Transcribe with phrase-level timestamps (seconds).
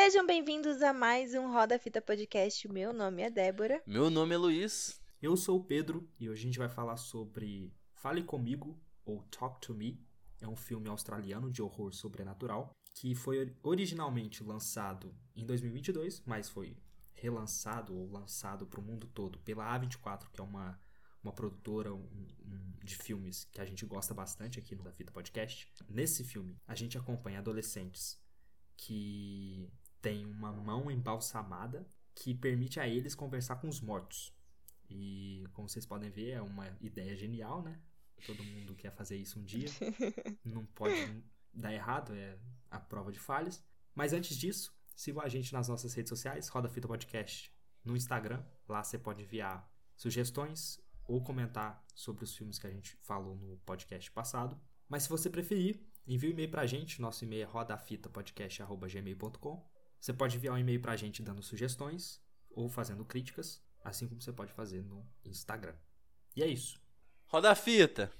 [0.00, 2.68] Sejam bem-vindos a mais um Roda Fita Podcast.
[2.68, 3.82] Meu nome é Débora.
[3.84, 5.02] Meu nome é Luiz.
[5.20, 9.60] Eu sou o Pedro e hoje a gente vai falar sobre Fale Comigo ou Talk
[9.60, 10.00] to Me.
[10.40, 16.76] É um filme australiano de horror sobrenatural que foi originalmente lançado em 2022, mas foi
[17.12, 20.80] relançado ou lançado para o mundo todo pela A24, que é uma,
[21.24, 22.08] uma produtora um,
[22.46, 25.68] um, de filmes que a gente gosta bastante aqui no Da Fita Podcast.
[25.88, 28.16] Nesse filme, a gente acompanha adolescentes
[28.78, 29.68] que
[30.00, 34.34] têm uma mão embalsamada que permite a eles conversar com os mortos.
[34.90, 37.80] E como vocês podem ver, é uma ideia genial, né?
[38.26, 39.68] Todo mundo quer fazer isso um dia.
[40.44, 42.36] Não pode dar errado, é
[42.70, 43.62] a prova de falhas.
[43.94, 47.52] Mas antes disso, sigam a gente nas nossas redes sociais, Roda Fita Podcast,
[47.84, 48.44] no Instagram.
[48.68, 53.56] Lá você pode enviar sugestões ou comentar sobre os filmes que a gente falou no
[53.58, 54.60] podcast passado.
[54.88, 57.00] Mas se você preferir, envie um e-mail pra gente.
[57.00, 59.77] Nosso e-mail é rodafitapodcast.gmail.com.
[60.00, 64.32] Você pode enviar um e-mail pra gente dando sugestões ou fazendo críticas, assim como você
[64.32, 65.74] pode fazer no Instagram.
[66.36, 66.80] E é isso.
[67.26, 68.12] Roda a fita.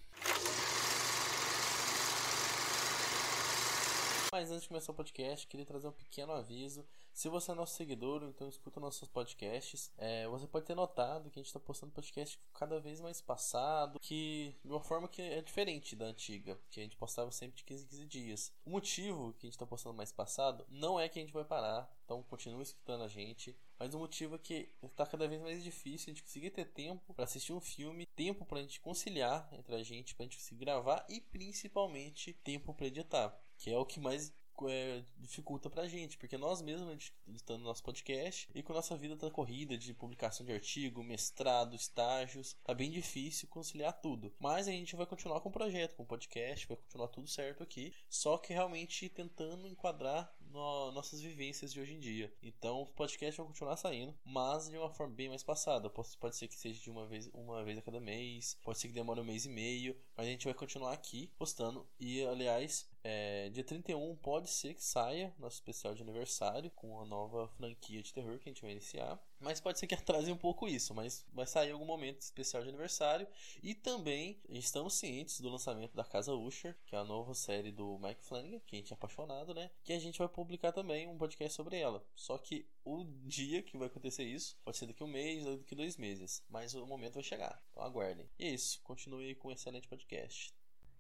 [4.33, 6.87] Mas antes de começar o podcast, queria trazer um pequeno aviso.
[7.19, 11.41] Se você é nosso seguidor, então escuta nossos podcasts, é, você pode ter notado que
[11.41, 15.43] a gente está postando podcast cada vez mais passado, que de uma forma que é
[15.43, 18.53] diferente da antiga, que a gente postava sempre de 15 em 15 dias.
[18.65, 21.45] O motivo que a gente está postando mais passado não é que a gente vai
[21.45, 23.59] parar, então continue escutando a gente.
[23.81, 27.13] Mas o motivo é que está cada vez mais difícil a gente conseguir ter tempo
[27.15, 30.39] para assistir um filme, tempo para a gente conciliar entre a gente, para a gente
[30.39, 34.33] conseguir gravar e principalmente tempo para editar que é o que mais
[34.67, 38.97] é, dificulta pra gente, porque nós mesmos, a gente editando nosso podcast e com nossa
[38.97, 44.33] vida tá corrida de publicação de artigo, mestrado, estágios, tá bem difícil conciliar tudo.
[44.41, 47.62] Mas a gente vai continuar com o projeto, com o podcast, vai continuar tudo certo
[47.62, 52.33] aqui, só que realmente tentando enquadrar no, nossas vivências de hoje em dia.
[52.43, 55.89] Então o podcast vai continuar saindo, mas de uma forma bem mais passada.
[55.91, 58.89] Pode, pode ser que seja de uma vez, uma vez a cada mês, pode ser
[58.89, 61.87] que demore um mês e meio, mas a gente vai continuar aqui postando.
[61.99, 67.05] E aliás, é, dia 31 pode ser que saia nosso especial de aniversário com a
[67.05, 69.19] nova franquia de terror que a gente vai iniciar.
[69.41, 72.69] Mas pode ser que atrase um pouco isso, mas vai sair algum momento especial de
[72.69, 73.26] aniversário.
[73.62, 77.98] E também estamos cientes do lançamento da Casa Usher, que é a nova série do
[77.98, 79.71] Mike Flanagan, que a gente é apaixonado, né?
[79.84, 82.04] Que a gente vai publicar também um podcast sobre ela.
[82.15, 85.97] Só que o dia que vai acontecer isso pode ser daqui um mês daqui dois
[85.97, 86.43] meses.
[86.48, 87.62] Mas o momento vai chegar.
[87.71, 88.28] Então aguardem.
[88.38, 88.81] E é isso.
[88.82, 90.53] Continue com um excelente podcast.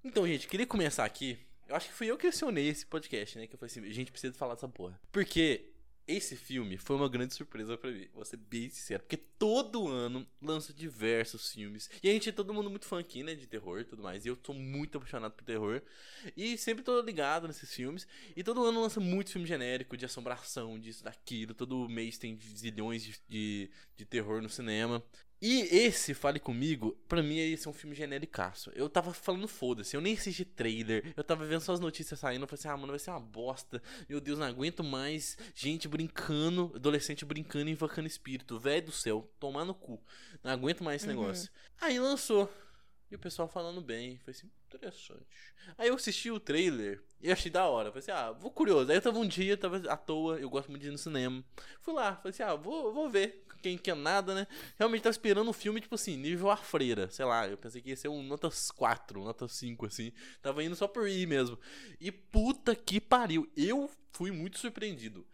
[0.04, 1.38] Então, gente, queria começar aqui.
[1.68, 3.46] Eu acho que fui eu que acionei esse podcast, né?
[3.46, 4.98] Que eu falei assim, gente precisa falar dessa porra.
[5.12, 5.67] Porque
[6.08, 10.26] esse filme foi uma grande surpresa para mim, vou ser bem sincero, porque todo ano
[10.40, 11.90] lança diversos filmes.
[12.02, 14.24] E a gente é todo mundo muito fã aqui, né, de terror e tudo mais.
[14.24, 15.82] E eu tô muito apaixonado por terror.
[16.34, 18.06] E sempre tô ligado nesses filmes.
[18.34, 21.52] E todo ano lança muito filme genérico, de assombração, disso, daquilo.
[21.52, 25.04] Todo mês tem zilhões de, de, de terror no cinema.
[25.40, 28.72] E esse, Fale Comigo, pra mim esse é um filme genéricaço.
[28.74, 32.42] Eu tava falando foda-se, eu nem assisti trailer, eu tava vendo só as notícias saindo,
[32.42, 33.80] eu falei assim, ah, mano, vai ser uma bosta.
[34.08, 38.58] Meu Deus, não aguento mais gente brincando, adolescente brincando e invocando espírito.
[38.58, 40.02] Velho do céu, tomar no cu.
[40.42, 41.20] Não aguento mais esse uhum.
[41.20, 41.50] negócio.
[41.80, 42.52] Aí lançou.
[43.10, 44.18] E o pessoal falando bem.
[44.18, 45.26] Foi assim, interessante.
[45.78, 47.90] Aí eu assisti o trailer e achei da hora.
[47.90, 48.90] Falei assim, ah, vou curioso.
[48.90, 51.42] Aí eu tava um dia, tava à toa, eu gosto muito de ir no cinema.
[51.80, 53.46] Fui lá, falei assim, ah, vou, vou ver.
[53.62, 54.46] Quem quer nada, né?
[54.78, 57.10] Realmente tava esperando um filme, tipo assim, nível a freira.
[57.10, 60.12] Sei lá, eu pensei que ia ser um notas 4, notas 5, assim.
[60.40, 61.58] Tava indo só por ir mesmo.
[62.00, 63.50] E puta que pariu.
[63.56, 65.26] Eu fui muito surpreendido.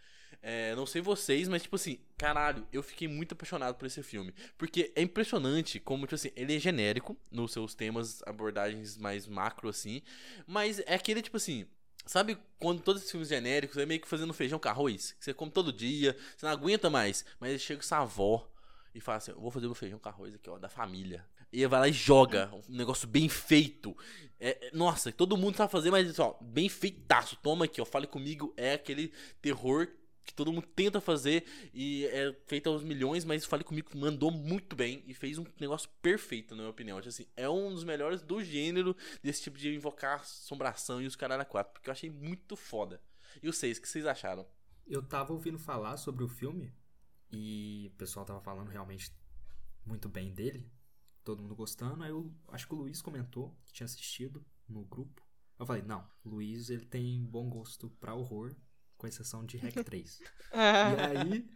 [0.47, 4.35] É, não sei vocês, mas tipo assim, caralho, eu fiquei muito apaixonado por esse filme.
[4.59, 9.71] Porque é impressionante como, tipo assim, ele é genérico nos seus temas, abordagens mais macro,
[9.71, 10.03] assim.
[10.47, 11.67] Mas é aquele, tipo assim.
[12.07, 15.13] Sabe quando todos esses filmes genéricos é meio que fazendo feijão com arroz?
[15.13, 17.25] Que você come todo dia, você não aguenta mais.
[17.41, 18.47] Mas chega essa avó
[18.95, 21.25] e fala assim: Eu vou fazer meu feijão com arroz aqui, ó, da família.
[21.53, 23.97] E vai lá e joga um negócio bem feito.
[24.41, 27.37] É, nossa, todo mundo sabe fazer, mas ó, bem feitaço.
[27.37, 28.53] Toma aqui, ó, fale comigo.
[28.57, 29.89] É aquele terror
[30.25, 34.75] que todo mundo tenta fazer e é feito aos milhões, mas Fale Comigo mandou muito
[34.75, 36.99] bem e fez um negócio perfeito, na minha opinião.
[36.99, 41.17] Tipo assim, é um dos melhores do gênero desse tipo de invocar assombração e os
[41.21, 43.01] a quatro, porque eu achei muito foda.
[43.43, 44.47] E vocês, o que vocês acharam?
[44.87, 46.73] Eu tava ouvindo falar sobre o filme
[47.31, 49.11] e o pessoal tava falando realmente
[49.85, 50.71] muito bem dele,
[51.23, 52.03] todo mundo gostando.
[52.03, 55.23] Aí eu acho que o Luiz comentou que tinha assistido no grupo.
[55.59, 58.55] Eu falei, não, o Luiz ele tem bom gosto para horror
[58.97, 60.21] com exceção de Hack 3.
[60.53, 61.51] e aí,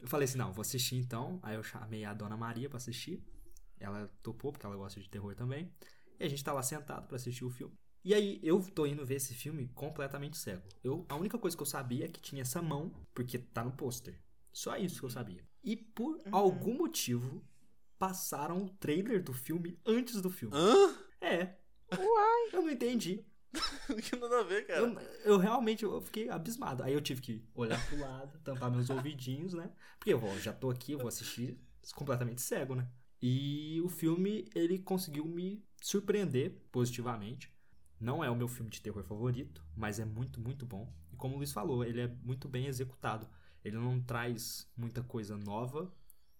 [0.00, 1.38] eu falei assim, não, vou assistir então.
[1.42, 3.22] Aí eu chamei a Dona Maria para assistir.
[3.78, 5.72] Ela topou, porque ela gosta de terror também.
[6.18, 7.74] E a gente tá lá sentado para assistir o filme.
[8.04, 10.66] E aí, eu tô indo ver esse filme completamente cego.
[10.82, 13.72] Eu, a única coisa que eu sabia é que tinha essa mão, porque tá no
[13.72, 14.18] pôster.
[14.52, 15.46] Só isso que eu sabia.
[15.62, 16.22] E por Uhum.
[16.32, 17.42] algum motivo,
[17.98, 20.56] passaram o trailer do filme antes do filme.
[20.56, 20.96] Hã?
[21.20, 21.56] É.
[21.92, 22.48] Uai.
[22.52, 23.24] Eu não entendi.
[24.02, 24.80] que nada a ver, cara.
[24.80, 26.82] Eu, eu realmente eu fiquei abismado.
[26.82, 29.70] Aí eu tive que olhar pro lado, tampar meus ouvidinhos, né?
[29.98, 31.58] Porque eu já tô aqui, eu vou assistir
[31.94, 32.88] completamente cego, né?
[33.20, 37.52] E o filme, ele conseguiu me surpreender positivamente.
[37.98, 40.90] Não é o meu filme de terror favorito, mas é muito, muito bom.
[41.12, 43.28] E como o Luiz falou, ele é muito bem executado.
[43.62, 45.92] Ele não traz muita coisa nova,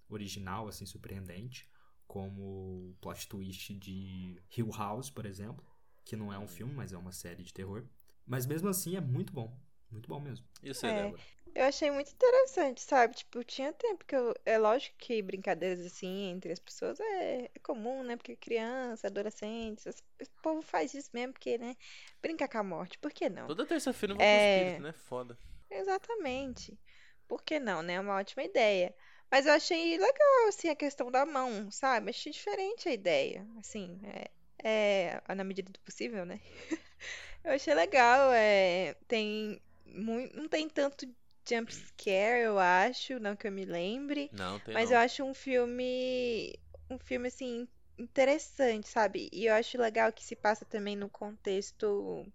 [0.08, 1.68] original, assim, surpreendente,
[2.06, 5.64] como o plot twist de Hill House, por exemplo,
[6.04, 7.84] que não é um filme, mas é uma série de terror.
[8.26, 9.52] Mas mesmo assim é muito bom.
[9.90, 10.46] Muito bom mesmo.
[10.62, 10.92] E você, É.
[10.92, 11.22] Débora?
[11.52, 13.16] Eu achei muito interessante, sabe?
[13.16, 14.32] Tipo, tinha tempo que eu.
[14.46, 18.16] É lógico que brincadeiras assim entre as pessoas é, é comum, né?
[18.16, 21.76] Porque criança, adolescentes, as- o povo faz isso mesmo, porque, né?
[22.22, 23.48] Brincar com a morte, por que não?
[23.48, 24.56] Toda terça-feira eu vou com É.
[24.58, 24.92] espírito, né?
[24.92, 25.36] Foda.
[25.68, 26.78] Exatamente.
[27.26, 27.94] Por que não, né?
[27.94, 28.94] É uma ótima ideia.
[29.30, 32.10] Mas eu achei legal, assim, a questão da mão, sabe?
[32.10, 33.46] Achei diferente a ideia.
[33.58, 34.30] Assim, é,
[34.64, 36.40] é na medida do possível, né?
[37.44, 38.32] Eu achei legal.
[38.32, 41.06] É, tem muito, não tem tanto
[41.48, 44.30] jump scare, eu acho, não que eu me lembre.
[44.32, 44.96] Não, tem Mas não.
[44.96, 46.58] eu acho um filme,
[46.88, 47.66] um filme assim
[47.98, 49.28] interessante, sabe?
[49.32, 52.26] E eu acho legal que se passa também no contexto,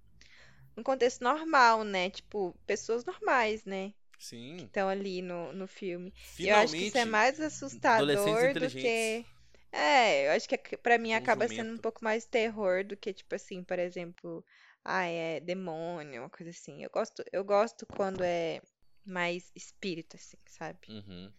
[0.76, 2.10] no contexto normal, né?
[2.10, 3.94] Tipo, pessoas normais, né?
[4.20, 4.58] Sim.
[4.58, 6.14] Estão ali no, no filme.
[6.40, 9.26] E eu acho que isso é Finalmente, mais assustador do que
[9.72, 11.82] é, eu acho que pra mim acaba sendo um jumento.
[11.82, 14.44] pouco mais terror do que tipo assim, por exemplo,
[14.84, 16.84] ah, é demônio, uma coisa assim.
[16.84, 18.62] Eu gosto, eu gosto quando é
[19.06, 20.80] mais espírito assim, sabe?
[20.88, 21.32] Uhum.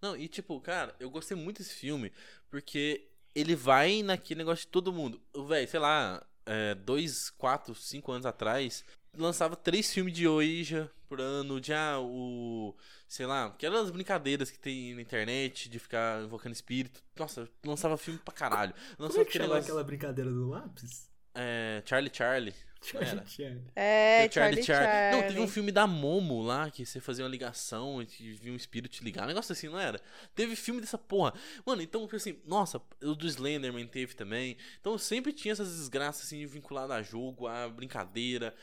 [0.00, 2.12] Não, e tipo, cara, eu gostei muito desse filme
[2.50, 5.22] porque ele vai naquele negócio de todo mundo.
[5.48, 8.84] Véi, sei lá, é, dois, quatro, cinco anos atrás,
[9.16, 12.74] lançava três filmes de Ouija por ano, de ah, o.
[13.06, 17.02] Sei lá, aquelas brincadeiras que tem na internet de ficar invocando espírito.
[17.18, 18.72] Nossa, lançava filme pra caralho.
[18.96, 19.62] Como Lançava é que aquele negócio.
[19.64, 21.10] aquela brincadeira do lápis?
[21.34, 22.54] É, Charlie Charlie.
[22.82, 23.62] Charlie.
[23.76, 25.16] É, Tem o Charlie Charlie Charlie.
[25.22, 28.52] Não, teve um filme da Momo lá, que você fazia uma ligação e te- via
[28.52, 29.24] um espírito te ligar.
[29.24, 30.00] Um negócio assim, não era?
[30.34, 31.32] Teve filme dessa porra.
[31.64, 34.56] Mano, então, tipo assim, nossa, o do Slenderman teve também.
[34.80, 38.54] Então sempre tinha essas desgraças assim vinculadas a jogo, a brincadeira.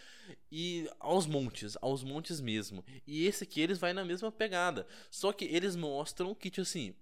[0.51, 2.83] E aos montes, aos montes mesmo.
[3.07, 4.85] E esse aqui eles vai na mesma pegada.
[5.09, 6.93] Só que eles mostram que, tipo assim.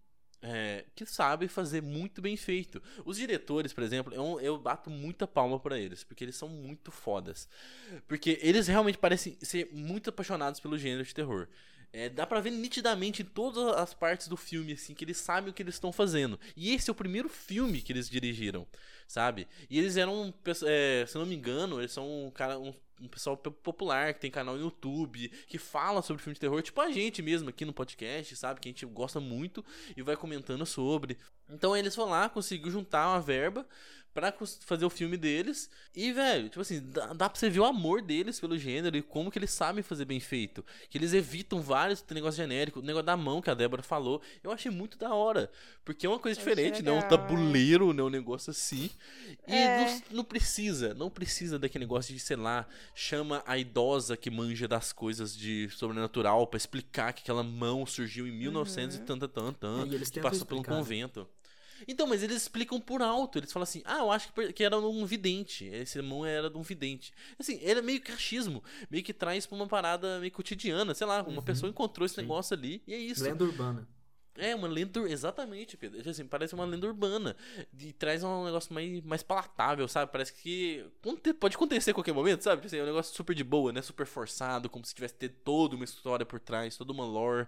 [0.41, 2.81] É, que sabe fazer muito bem feito.
[3.05, 6.91] Os diretores, por exemplo, eu, eu bato muita palma pra eles, porque eles são muito
[6.91, 7.47] fodas.
[8.07, 11.47] Porque eles realmente parecem ser muito apaixonados pelo gênero de terror.
[11.93, 15.49] É, dá pra ver nitidamente em todas as partes do filme, assim, que eles sabem
[15.49, 16.39] o que eles estão fazendo.
[16.55, 18.67] E esse é o primeiro filme que eles dirigiram,
[19.07, 19.47] sabe?
[19.69, 20.33] E eles eram,
[20.65, 24.21] é, se não me engano, eles são um cara, um, um pessoal po- popular que
[24.21, 27.65] tem canal no YouTube, que fala sobre filme de terror, tipo a gente mesmo aqui
[27.65, 28.59] no podcast, sabe?
[28.59, 29.63] Que a gente gosta muito
[29.95, 31.17] e vai comentando sobre.
[31.49, 33.65] Então eles foram lá, conseguiu juntar uma verba
[34.17, 34.33] pra
[34.65, 35.69] fazer o filme deles.
[35.95, 39.01] E, velho, tipo assim, dá, dá pra você ver o amor deles pelo gênero e
[39.03, 40.65] como que eles sabem fazer bem feito.
[40.89, 42.81] Que eles evitam vários negócios genéricos.
[42.81, 45.51] O negócio da mão que a Débora falou, eu achei muito da hora.
[45.85, 48.89] Porque é uma coisa diferente, não é um legal, tabuleiro, não é um negócio assim.
[49.47, 49.85] E É.
[49.85, 54.67] não, não precisa, não precisa daquele negócio de, sei lá, chama a idosa que manja
[54.67, 59.05] das coisas de sobrenatural pra explicar que aquela mão surgiu em 1900 e Uhum.
[59.05, 60.77] tanta, tanta, tanta, É, e eles que passou pelo explicar, né?
[60.83, 61.27] convento.
[61.87, 63.37] Então, mas eles explicam por alto.
[63.37, 65.65] Eles falam assim: ah, eu acho que era um vidente.
[65.65, 67.11] Esse mão era de um vidente.
[67.37, 68.63] Assim, era meio que achismo.
[68.89, 70.93] Meio que traz pra uma parada meio cotidiana.
[70.93, 72.21] Sei lá, uma Uhum, pessoa encontrou esse sim.
[72.21, 73.23] negócio ali e é isso.
[73.23, 73.87] Lenda urbana.
[74.37, 74.99] É, uma lenda.
[75.09, 76.09] Exatamente, Pedro.
[76.09, 77.35] Assim, parece uma lenda urbana.
[77.79, 80.11] E traz um negócio mais, mais palatável, sabe?
[80.11, 80.85] Parece que
[81.39, 82.65] pode acontecer a qualquer momento, sabe?
[82.65, 83.81] Assim, é um negócio super de boa, né?
[83.81, 87.47] Super forçado, como se tivesse ter toda uma história por trás, toda uma lore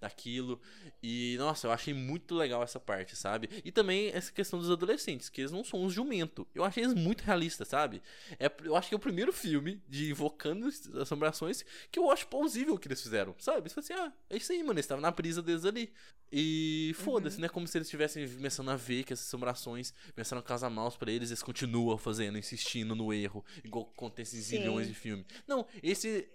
[0.00, 0.60] daquilo.
[1.02, 3.48] E, nossa, eu achei muito legal essa parte, sabe?
[3.64, 6.46] E também essa questão dos adolescentes, que eles não são uns jumento.
[6.54, 8.02] Eu achei eles muito realistas, sabe?
[8.38, 10.68] É, eu acho que é o primeiro filme de invocando
[11.00, 13.68] assombrações que eu acho plausível que eles fizeram, sabe?
[13.68, 14.74] Você fala assim, ah, é isso aí, mano.
[14.74, 15.92] Eles estavam na brisa deles ali.
[16.30, 17.48] E foda-se, né?
[17.48, 21.10] Como se eles estivessem começando a ver que essas assombrações começaram a causar maus pra
[21.10, 25.24] eles, eles continuam fazendo, insistindo no erro, igual acontece em zilhões de filmes.
[25.46, 26.28] Não, esse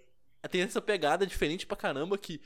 [0.50, 2.40] tem essa pegada diferente pra caramba que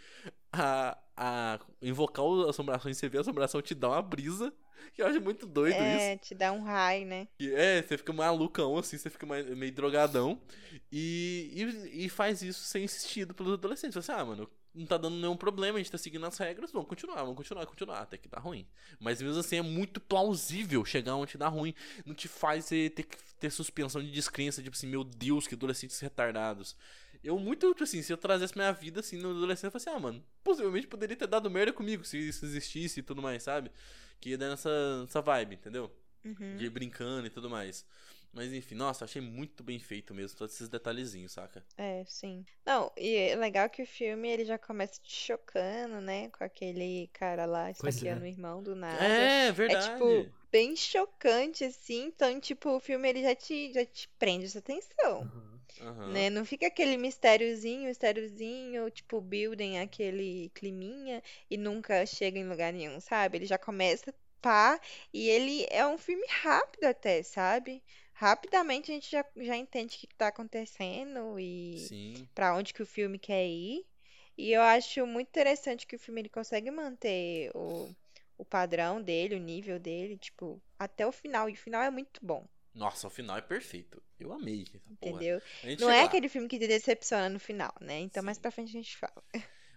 [0.52, 4.52] a, a invocar as assombrações, você vê a assombração, te dá uma brisa.
[4.92, 5.82] Que eu acho muito doido isso.
[5.82, 7.26] É, te dá um high, né?
[7.40, 10.40] É, você fica malucão, assim, você fica meio drogadão.
[10.92, 11.50] E,
[11.92, 13.94] e, e faz isso sem insistido pelos adolescentes.
[13.94, 16.70] Você assim, ah, mano, não tá dando nenhum problema, a gente tá seguindo as regras,
[16.70, 18.66] vamos continuar, vamos continuar, continuar, até que dá ruim.
[19.00, 21.74] Mas mesmo assim é muito plausível chegar onde dá ruim.
[22.04, 23.06] Não te faz ter, ter,
[23.40, 26.76] ter suspensão de descrença, tipo assim, meu Deus, que adolescentes retardados.
[27.24, 29.96] Eu muito, tipo assim, se eu trazesse minha vida assim no adolescente, eu falei assim,
[29.96, 33.70] ah, mano, possivelmente poderia ter dado merda comigo se isso existisse e tudo mais, sabe?
[34.20, 35.90] Que ia dar nessa, nessa vibe, entendeu?
[36.24, 36.56] Uhum.
[36.56, 37.84] De ir brincando e tudo mais.
[38.36, 41.64] Mas enfim, nossa, achei muito bem feito mesmo, todos esses detalhezinhos, saca?
[41.78, 42.44] É, sim.
[42.64, 46.28] Não, e é legal que o filme ele já começa te chocando, né?
[46.30, 48.24] Com aquele cara lá Pois esfaqueando é.
[48.24, 49.30] o irmão do nada.
[49.46, 49.74] É, É verdade.
[49.76, 52.04] tipo, bem chocante, assim.
[52.06, 55.26] Então, tipo, o filme ele já te, já te prende essa atenção.
[55.26, 55.60] Aham.
[55.80, 56.00] Aham.
[56.04, 56.30] Né?
[56.30, 63.00] Não fica aquele mistériozinho, mistériozinho, tipo, building aquele climinha e nunca chega em lugar nenhum,
[63.00, 63.38] sabe?
[63.38, 64.80] Ele já começa, pá,
[65.12, 67.82] e ele é um filme rápido até, sabe?
[68.18, 72.82] Rapidamente a gente já, já entende o que que tá acontecendo e pra onde que
[72.82, 73.84] o filme quer ir.
[74.38, 77.94] E eu acho muito interessante que o filme ele consegue manter o,
[78.38, 81.48] o padrão dele, o nível dele, tipo, até o final.
[81.50, 84.02] E o final é muito bom, Nossa, o final é perfeito.
[84.18, 84.64] Eu amei.
[84.90, 85.42] entendeu?
[85.78, 86.04] Não é lá.
[86.04, 87.98] aquele filme que te decepciona no final, né?
[88.00, 88.42] Então mais Sim.
[88.42, 89.22] pra frente a gente fala.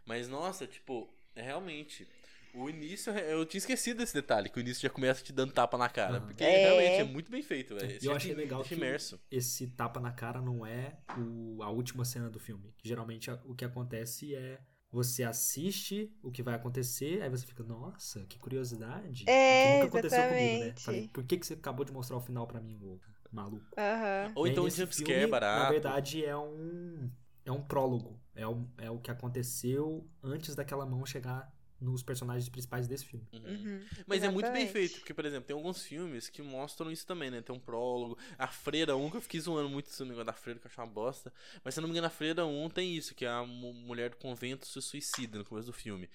[0.05, 2.07] Mas nossa, tipo, é realmente.
[2.53, 5.77] O início, eu tinha esquecido desse detalhe, que o início já começa te dando tapa
[5.77, 6.17] na cara.
[6.17, 6.27] Aham.
[6.27, 6.57] Porque É.
[6.63, 7.99] realmente é muito bem feito, velho.
[8.01, 9.19] E eu achei legal que imerso.
[9.29, 12.73] esse tapa na cara não é o- a última cena do filme.
[12.83, 14.59] Geralmente o que acontece é
[14.91, 19.25] você assiste o que vai acontecer, aí você fica, nossa, que curiosidade.
[19.29, 20.73] É, que nunca aconteceu comigo, né?
[20.77, 22.99] Falei, por que, que você acabou de mostrar o final pra mim, ô
[23.31, 23.65] maluco?
[23.77, 24.31] Aham.
[24.33, 25.63] Ou então um jumpscare filme, barato.
[25.63, 27.09] Na verdade, é um.
[27.45, 28.19] É um prólogo.
[28.35, 31.51] É o, é o que aconteceu antes daquela mão chegar
[31.81, 33.25] nos personagens principais desse filme.
[33.31, 33.39] Uhum.
[33.41, 33.85] Uhum.
[34.05, 34.71] Mas é muito bem Exatamente.
[34.71, 37.41] feito, porque, por exemplo, tem alguns filmes que mostram isso também, né?
[37.41, 38.17] Tem um prólogo.
[38.37, 40.83] A Freira 1, que eu fiquei zoando muito esse negócio da Freira, que eu achei
[40.83, 41.33] uma bosta.
[41.63, 44.09] Mas se eu não me engano, a Freira 1 tem isso, que a mu- mulher
[44.09, 46.09] do convento se suicida no começo do filme.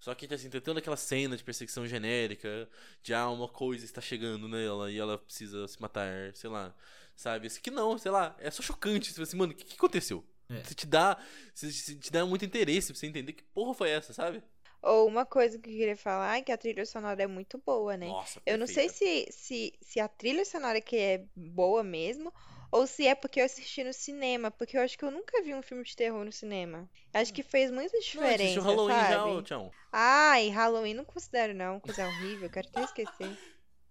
[0.00, 2.68] Só que, assim, tem toda aquela cena de perseguição genérica,
[3.02, 6.74] de ah, uma coisa está chegando nela e ela precisa se matar, sei lá.
[7.16, 7.46] Sabe?
[7.46, 9.06] Esse aqui não, sei lá, é só chocante.
[9.08, 10.22] Você fala assim, mano, o que, que aconteceu?
[10.50, 10.62] É.
[10.62, 11.16] Você te dá.
[11.54, 14.42] Você, você te dá muito interesse pra você entender que porra foi essa, sabe?
[14.84, 17.96] Ou uma coisa que eu queria falar é que a trilha sonora é muito boa,
[17.96, 18.14] né?
[18.14, 22.32] Nossa, Eu não sei se, se, se a trilha sonora que é boa mesmo,
[22.70, 25.54] ou se é porque eu assisti no cinema, porque eu acho que eu nunca vi
[25.54, 26.88] um filme de terror no cinema.
[27.12, 29.28] Acho que fez muita Não, diferença, assistiu Halloween já, sabe?
[29.28, 29.74] ô, Tião.
[29.92, 33.38] Ai, Halloween não considero não, coisa horrível, quero até esquecer.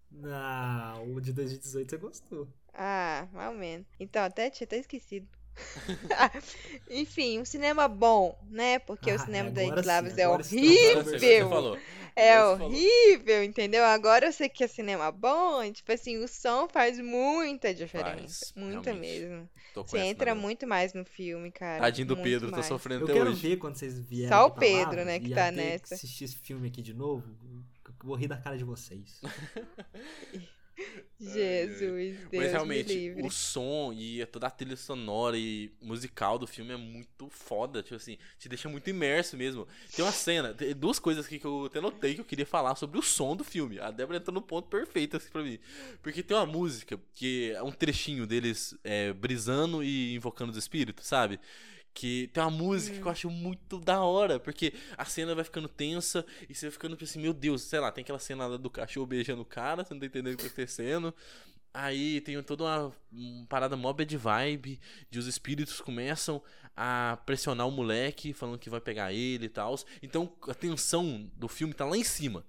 [0.09, 2.53] Não, o de 2018 você gostou.
[2.75, 3.87] Ah, mal menos.
[3.99, 5.27] Então, até tinha até esquecido.
[6.89, 8.79] Enfim, um cinema bom, né?
[8.79, 10.99] Porque o Ah, cinema da sim, é horrível.
[12.15, 12.67] É você falou.
[12.67, 13.83] horrível, entendeu?
[13.83, 18.45] Agora eu sei que é cinema bom, e, tipo assim, o som faz muita diferença.
[18.45, 19.19] Faz, muita realmente.
[19.19, 19.49] mesmo.
[19.75, 21.81] Você entra muito mais no filme, cara.
[21.81, 22.67] Tadinho do Pedro, tá mais.
[22.67, 23.49] sofrendo Eu até quero hoje.
[23.49, 25.95] ver quando vocês vierem Só o Pedro, Lavras né, que tá nessa.
[25.95, 27.23] assistir esse filme aqui de novo,
[27.85, 29.19] eu vou rir da cara de vocês.
[31.19, 36.45] Jesus, Deus Mas me realmente, o som e toda a trilha sonora e musical do
[36.45, 39.67] filme é muito foda, tipo assim, te deixa muito imerso mesmo.
[39.95, 42.75] Tem uma cena, tem duas coisas aqui que eu até notei que eu queria falar
[42.75, 43.79] sobre o som do filme.
[43.79, 45.59] A Débora entrou no ponto perfeito assim pra mim.
[46.01, 51.05] Porque tem uma música que é um trechinho deles é, brisando e invocando os espíritos,
[51.05, 51.39] sabe?
[51.93, 55.67] Que tem uma música que eu acho muito da hora, porque a cena vai ficando
[55.67, 58.69] tensa e você vai ficando assim, meu Deus, sei lá, tem aquela cena lá do
[58.69, 61.13] cachorro beijando o cara, você não tá entendendo o que tá acontecendo.
[61.73, 66.41] Aí tem toda uma, uma parada mó bad vibe, de os espíritos começam
[66.75, 69.75] a pressionar o moleque, falando que vai pegar ele e tal.
[70.01, 72.45] Então a tensão do filme tá lá em cima.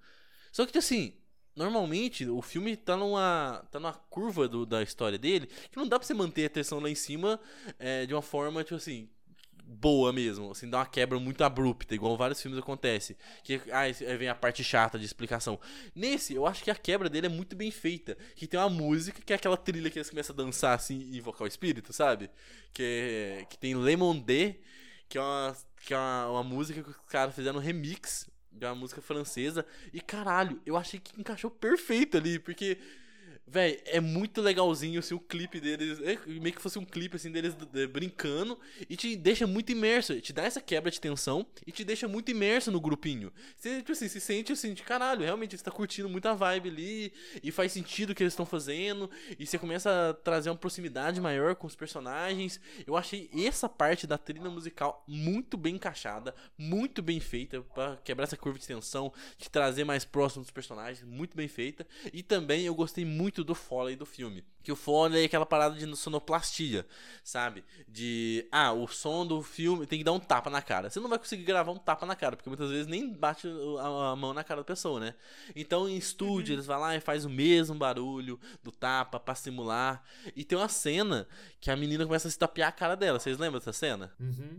[0.53, 1.15] Só que assim,
[1.57, 5.99] normalmente o filme tá numa, tá numa curva do- da história dele que não dá
[5.99, 7.41] pra você manter a tensão lá em cima
[7.79, 9.09] é, de uma forma, tipo assim,
[9.67, 13.17] boa mesmo, assim, dá uma quebra muito abrupta, igual vários filmes acontece.
[13.43, 15.59] Que ah, aí vem a parte chata de explicação.
[15.95, 18.17] Nesse, eu acho que a quebra dele é muito bem feita.
[18.37, 21.19] Que tem uma música, que é aquela trilha que eles começam a dançar assim e
[21.19, 22.31] invocar o espírito, sabe?
[22.73, 22.83] Que,
[23.41, 24.61] é, que tem Lemon D,
[25.09, 28.67] que é uma, que é uma, uma música que os caras fizeram um remix de
[28.67, 29.67] uma música francesa.
[29.93, 32.79] E caralho, eu achei que encaixou perfeito ali, porque.
[33.55, 36.01] Véi, é muito legalzinho assim, o clipe deles.
[36.01, 37.55] É meio que fosse um clipe assim deles
[37.93, 38.59] brincando.
[38.91, 40.21] E te deixa muito imerso.
[40.21, 43.33] Te dá essa quebra de tensão e te deixa muito imerso no grupinho.
[43.57, 46.69] Você, tipo assim, se sente assim, de caralho, realmente você tá curtindo muito a vibe
[46.69, 47.13] ali.
[47.45, 49.09] E faz sentido o que eles estão fazendo.
[49.39, 52.59] E você começa a trazer uma proximidade maior com os personagens.
[52.85, 57.63] Eu achei essa parte da trilha musical muito bem encaixada, muito bem feita.
[57.73, 61.07] Pra quebrar essa curva de tensão, te trazer mais próximo dos personagens.
[61.07, 61.87] Muito bem feita.
[62.13, 64.43] E também eu gostei muito muito do Foley do filme.
[64.63, 66.87] Que o Foley é aquela parada de sonoplastia,
[67.23, 67.63] sabe?
[67.87, 70.89] De, ah, o som do filme tem que dar um tapa na cara.
[70.89, 73.47] Você não vai conseguir gravar um tapa na cara, porque muitas vezes nem bate
[73.79, 75.15] a, a mão na cara da pessoa, né?
[75.55, 76.57] Então em estúdio uhum.
[76.57, 80.03] eles vão lá e faz o mesmo barulho do tapa pra simular.
[80.35, 81.29] E tem uma cena
[81.61, 83.21] que a menina começa a se tapear a cara dela.
[83.21, 84.13] Vocês lembram dessa cena?
[84.19, 84.59] Uhum.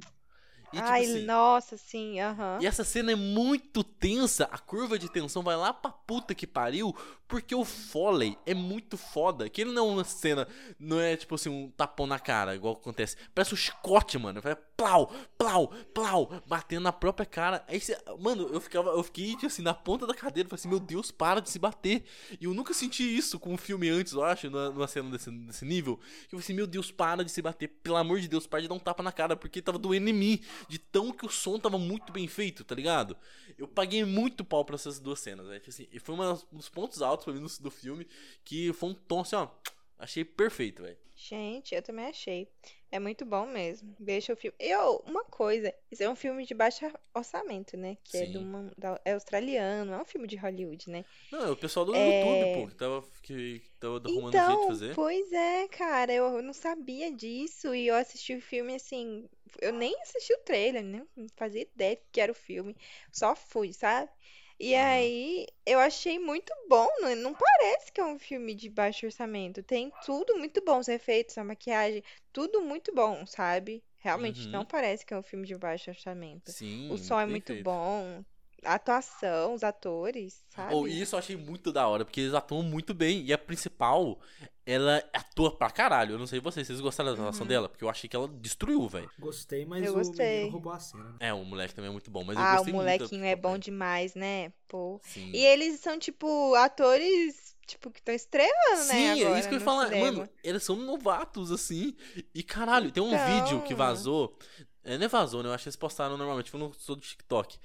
[0.75, 2.59] E, tipo Ai, assim, nossa, sim, aham.
[2.61, 6.45] E essa cena é muito tensa, a curva de tensão vai lá pra puta que
[6.45, 6.93] pariu,
[7.29, 9.49] porque o Foley é muito foda.
[9.49, 12.73] Que ele não é uma cena, não é tipo assim, um tapão na cara, igual
[12.73, 13.15] acontece.
[13.33, 14.41] Parece um chicote, mano.
[14.41, 17.63] Vai plau, plau, plau, batendo na própria cara.
[17.69, 20.67] Aí você, mano, eu ficava, eu fiquei tipo assim, na ponta da cadeira, falei assim,
[20.67, 22.03] meu Deus, para de se bater.
[22.39, 25.63] E eu nunca senti isso com um filme antes, eu acho, numa, cena desse, desse
[25.63, 25.95] nível.
[25.97, 27.69] Que eu falei assim, meu Deus, para de se bater.
[27.81, 30.13] Pelo amor de Deus, para de dar um tapa na cara, porque tava doendo em
[30.13, 33.17] mim de tão que o som tava muito bem feito, tá ligado?
[33.57, 35.59] Eu paguei muito pau pra essas duas cenas, né?
[35.59, 38.07] Tipo assim, e foi um dos pontos altos pra mim do filme,
[38.43, 39.49] que foi um tom assim, ó.
[39.97, 40.97] Achei perfeito, velho.
[41.15, 42.49] Gente, eu também achei.
[42.91, 43.95] É muito bom mesmo.
[43.99, 44.55] Deixa o filme.
[44.59, 47.97] Eu, uma coisa, isso é um filme de baixo orçamento, né?
[48.03, 48.23] Que Sim.
[48.23, 51.05] é, do, da, é australiano, é um filme de Hollywood, né?
[51.31, 52.19] Não, é o pessoal do é...
[52.19, 54.95] YouTube, pô, que tava, que, que tava arrumando então, jeito de fazer.
[54.95, 59.27] Pois é, cara, eu não sabia disso e eu assisti o filme assim.
[59.61, 62.75] Eu nem assisti o trailer, nem fazia ideia que era o filme.
[63.11, 64.11] Só fui, sabe?
[64.59, 66.87] E aí, eu achei muito bom.
[66.99, 69.61] Não, não parece que é um filme de baixo orçamento.
[69.63, 73.83] Tem tudo muito bom, os efeitos, a maquiagem, tudo muito bom, sabe?
[73.97, 74.53] Realmente Uhum.
[74.53, 76.51] não parece que é um filme de baixo orçamento.
[76.51, 78.23] Sim, O som é muito bom,
[78.65, 80.73] a atuação, os atores, sabe?
[80.73, 83.23] Oh, e isso eu achei muito da hora, porque eles atuam muito bem.
[83.25, 84.19] E a principal,
[84.65, 86.13] ela atua pra caralho.
[86.15, 87.47] Eu não sei vocês, vocês gostaram da atuação Uhum.
[87.47, 87.69] dela?
[87.69, 89.09] Porque eu achei que ela destruiu, velho.
[89.19, 90.35] Gostei, mas Eu o gostei.
[90.37, 91.03] menino roubou a cena.
[91.03, 91.15] né?
[91.19, 93.25] É, o moleque também é muito bom, mas eu Ah, o gostei muito da molequinho
[93.25, 94.51] é bom demais, né?
[94.67, 94.99] Pô.
[95.03, 95.31] Sim.
[95.33, 98.51] E eles são, tipo, atores, tipo, que estão estreando,
[98.87, 99.15] né?
[99.15, 99.87] Sim, é isso que eu ia falar.
[99.87, 100.11] cinema.
[100.11, 101.95] Mano, eles são novatos, assim.
[102.33, 103.25] E caralho, tem um Então.
[103.25, 104.37] vídeo que vazou.
[104.83, 105.49] É, não é vazou, né?
[105.49, 107.57] Eu acho que eles postaram normalmente, foi no sou do TikTok.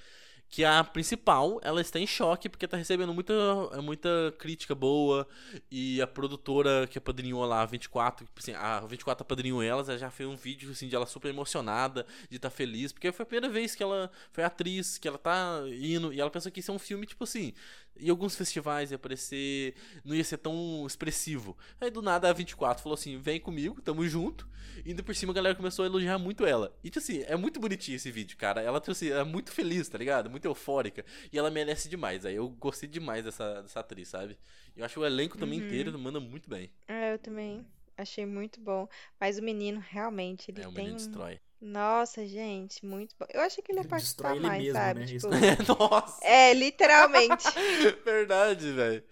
[0.50, 3.32] Que a principal, ela está em choque porque tá recebendo muita,
[3.80, 5.26] muita crítica boa.
[5.70, 9.96] E a produtora que apadrinhou lá, a 24, tipo assim, a 24 apadrinhou elas, ela
[9.96, 12.92] já fez um vídeo assim, de ela super emocionada, de estar tá feliz.
[12.92, 16.12] Porque foi a primeira vez que ela foi atriz, que ela tá indo.
[16.12, 17.54] E ela pensou que isso é um filme, tipo assim,
[17.98, 19.74] em alguns festivais ia aparecer,
[20.04, 21.56] não ia ser tão expressivo.
[21.80, 24.48] Aí do nada a 24 falou assim: vem comigo, tamo junto.
[24.84, 26.74] E ainda por cima a galera começou a elogiar muito ela.
[26.82, 28.62] E tipo assim, é muito bonitinho esse vídeo, cara.
[28.62, 30.30] Ela tipo assim, é muito feliz, tá ligado?
[30.30, 31.04] Muito eufórica.
[31.32, 32.24] E ela merece demais.
[32.24, 34.38] Aí eu gostei demais dessa, dessa atriz, sabe?
[34.76, 35.66] Eu acho o elenco também Uhum.
[35.66, 36.70] inteiro manda muito bem.
[36.88, 38.88] É, eu também achei muito bom.
[39.18, 41.38] Mas o menino, realmente, ele é, o tem menino destrói.
[41.60, 43.26] Nossa, gente, muito bom.
[43.28, 45.00] Eu achei que ele ia participar ele mais, mesmo, sabe?
[45.00, 45.06] né?
[45.06, 45.28] Tipo,
[45.78, 46.24] Nossa!
[46.24, 47.44] é, literalmente.
[48.02, 49.04] Verdade, velho.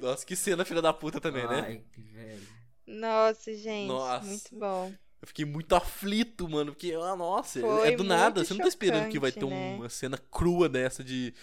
[0.00, 1.60] Nossa, que cena filha da puta também, né?
[1.64, 2.48] Ai, que velho.
[2.84, 4.26] Nossa, gente, Nossa.
[4.26, 4.92] muito bom.
[5.20, 8.44] Eu fiquei muito aflito, mano, porque, ah, nossa, Foi é do nada.
[8.44, 9.76] Você não tá esperando que vai ter né?
[9.76, 11.34] uma cena crua dessa de,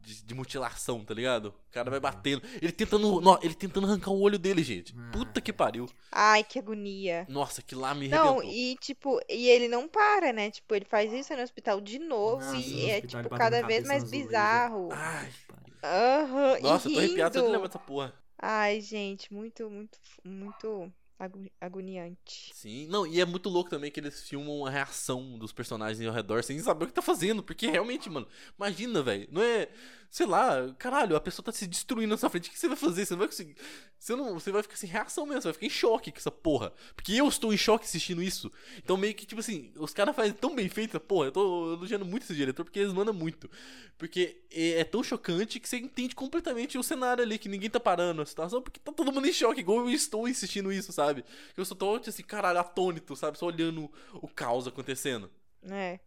[0.00, 1.46] de, de mutilação, tá ligado?
[1.68, 1.90] O cara Uhum.
[1.90, 2.42] vai batendo.
[2.60, 4.94] Ele tentando, nó, ele tentando arrancar o olho dele, gente.
[5.12, 5.86] Puta que pariu.
[6.12, 7.26] Ai, que agonia.
[7.28, 8.50] Nossa, que lá me Não, arrebentou.
[8.50, 10.50] e tipo, e ele não para, né?
[10.50, 13.62] Tipo, ele faz isso no hospital de novo Nossa, e no é hospital, tipo cada
[13.62, 14.88] vez mais bizarro.
[14.90, 15.32] Ai,
[15.82, 18.12] Aham, e nossa, eu tô arrepiado só de lembrar dessa porra.
[18.38, 20.92] Ai, gente, muito, muito, muito
[21.60, 22.52] agoniante.
[22.54, 26.14] Sim, não, e é muito louco também que eles filmam a reação dos personagens ao
[26.14, 29.68] redor sem saber o que tá fazendo, porque realmente, mano, imagina, velho, não é,
[30.10, 32.76] sei lá, caralho, a pessoa tá se destruindo na sua frente, o que você vai
[32.76, 33.04] fazer?
[33.04, 33.56] Você não vai conseguir,
[33.98, 36.30] você, não, você vai ficar sem reação mesmo, você vai ficar em choque com essa
[36.30, 40.16] porra, porque eu estou em choque assistindo isso, então meio que, tipo assim, os caras
[40.16, 43.12] fazem tão bem feito essa porra, eu tô elogiando muito esse diretor, porque eles mandam
[43.12, 43.50] muito,
[43.98, 47.80] porque é, é tão chocante que você entende completamente o cenário ali, que ninguém tá
[47.80, 51.24] parando a situação, porque tá todo mundo em choque, igual eu estou assistindo isso, sabe?
[51.56, 53.38] Eu sou tão, assim, caralho, atônito, sabe?
[53.38, 55.30] Só olhando o caos acontecendo.
[55.62, 56.00] É.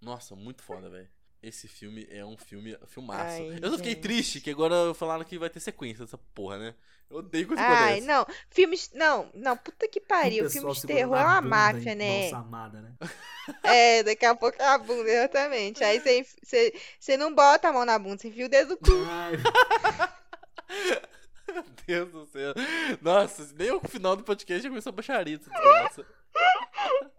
[0.00, 1.17] Nossa, muito foda, velho.
[1.42, 3.22] Esse filme é um filme, filmaço.
[3.22, 4.02] Ai, eu só fiquei gente.
[4.02, 6.74] triste que agora falaram que vai ter sequência dessa porra, né?
[7.10, 8.26] Eu odeio quando Ai, não.
[8.50, 8.90] Filmes.
[8.92, 10.44] Não, não, puta que pariu.
[10.46, 12.24] O Filme pessoal de terror é a uma máfia, né?
[12.24, 12.92] Nossa amada, né?
[13.62, 15.82] É, daqui a pouco é a bunda, exatamente.
[15.82, 18.92] Aí você, não bota a mão na bunda, você enfia o dedo no cu.
[19.08, 19.32] Ai,
[21.48, 22.52] Meu Deus do céu.
[23.00, 25.38] Nossa, nem o final do podcast já começou a baixaria.
[25.38, 26.04] desgraça.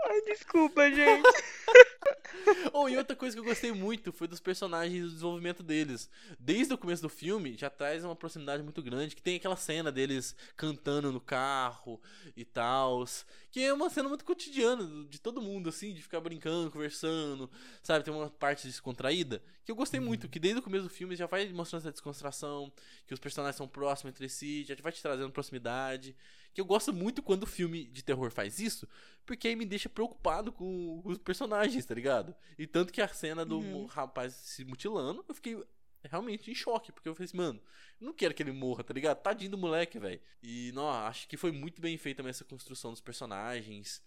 [0.05, 1.23] Ai, desculpa, gente.
[2.73, 6.09] oh, e outra coisa que eu gostei muito foi dos personagens e do desenvolvimento deles.
[6.39, 9.91] Desde o começo do filme, já traz uma proximidade muito grande, que tem aquela cena
[9.91, 12.01] deles cantando no carro
[12.35, 13.05] e tal.
[13.51, 17.49] Que é uma cena muito cotidiana de todo mundo, assim, de ficar brincando, conversando,
[17.83, 18.03] sabe?
[18.03, 21.27] Tem uma parte descontraída que eu gostei muito, que desde o começo do filme já
[21.27, 22.73] vai mostrando essa descontração,
[23.05, 26.15] que os personagens são próximos entre si, já vai te trazendo proximidade.
[26.53, 28.87] Que eu gosto muito quando o filme de terror faz isso,
[29.25, 32.35] porque aí me deixa preocupado com os personagens, tá ligado?
[32.57, 33.85] E tanto que a cena do Uhum.
[33.85, 35.61] rapaz se mutilando, eu fiquei
[36.03, 37.61] realmente em choque, porque eu falei assim, mano,
[37.99, 39.21] não quero que ele morra, tá ligado?
[39.21, 40.19] Tadinho do moleque, velho.
[40.41, 44.01] E, não, acho que foi muito bem feita essa construção dos personagens.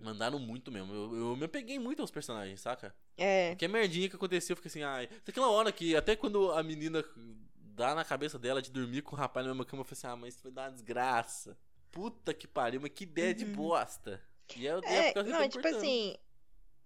[0.00, 0.94] Mandaram muito mesmo.
[0.94, 2.94] Eu, eu me apeguei muito aos personagens, saca?
[3.16, 3.56] É.
[3.56, 5.08] Que merdinha que aconteceu, eu fiquei assim, ai.
[5.24, 7.04] Daquela hora que até quando a menina
[7.56, 10.06] dá na cabeça dela de dormir com o rapaz na mesma cama, eu falei assim,
[10.06, 11.58] ah, mas isso vai dar uma desgraça.
[11.92, 13.46] Puta que pariu, mas que ideia de Uhum.
[13.46, 14.22] bosta.
[14.54, 16.16] E é, e é É, que não, eu é tipo assim,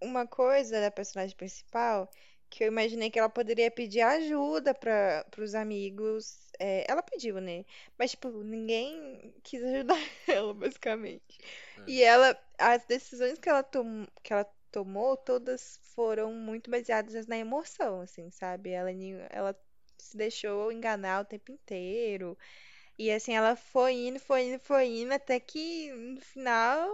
[0.02, 2.10] uma coisa da personagem principal
[2.50, 6.50] que eu imaginei que ela poderia pedir ajuda para os amigos.
[6.60, 7.64] é, ela pediu, né?
[7.98, 9.96] Mas, tipo, ninguém quis ajudar
[10.28, 11.38] ela, basicamente.
[11.76, 11.82] É.
[11.86, 17.38] E ela, as decisões que ela, tom, que ela tomou, todas foram muito baseadas na
[17.38, 18.70] emoção, assim, sabe?
[18.70, 18.90] Ela,
[19.30, 19.56] ela
[19.98, 22.36] se deixou enganar o tempo inteiro.
[22.98, 26.88] E assim, ela foi indo, foi indo, foi indo, até que no final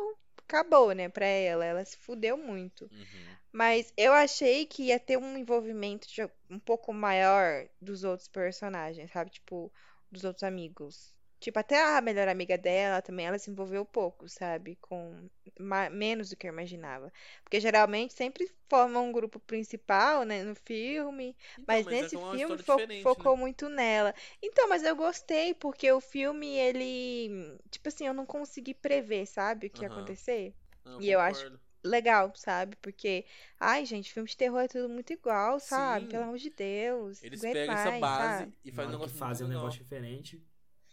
[0.46, 1.64] acabou, né, pra ela.
[1.64, 2.90] Ela se fudeu muito.
[2.92, 3.36] Uhum.
[3.52, 9.10] Mas eu achei que ia ter um envolvimento de- um pouco maior dos outros personagens,
[9.10, 9.30] sabe?
[9.30, 9.72] Tipo,
[10.10, 11.14] dos outros amigos.
[11.40, 14.76] Tipo, até a melhor amiga dela também, ela se envolveu pouco, sabe?
[14.80, 17.12] Com ma- menos do que eu imaginava.
[17.44, 21.36] Porque geralmente sempre formam um grupo principal, né, no filme.
[21.56, 23.36] Então, Mas é nesse uma filme fo- focou né?
[23.36, 24.14] muito nela.
[24.42, 27.58] Então, mas eu gostei, porque o filme, ele.
[27.70, 29.66] Tipo assim, eu não consegui prever, sabe?
[29.68, 29.88] O que ia Aham.
[29.88, 30.54] acontecer.
[30.84, 31.46] Não, E eu acho
[31.84, 32.76] legal, sabe?
[32.76, 33.24] Porque,
[33.58, 36.06] ai, gente, filme de terror é tudo muito igual, sabe?
[36.06, 36.08] Sim.
[36.08, 37.20] Pelo amor de Deus.
[37.22, 38.52] Eles pegam essa mais, base sabe?
[38.64, 40.42] e fazem um negócio fazem um negócio diferente,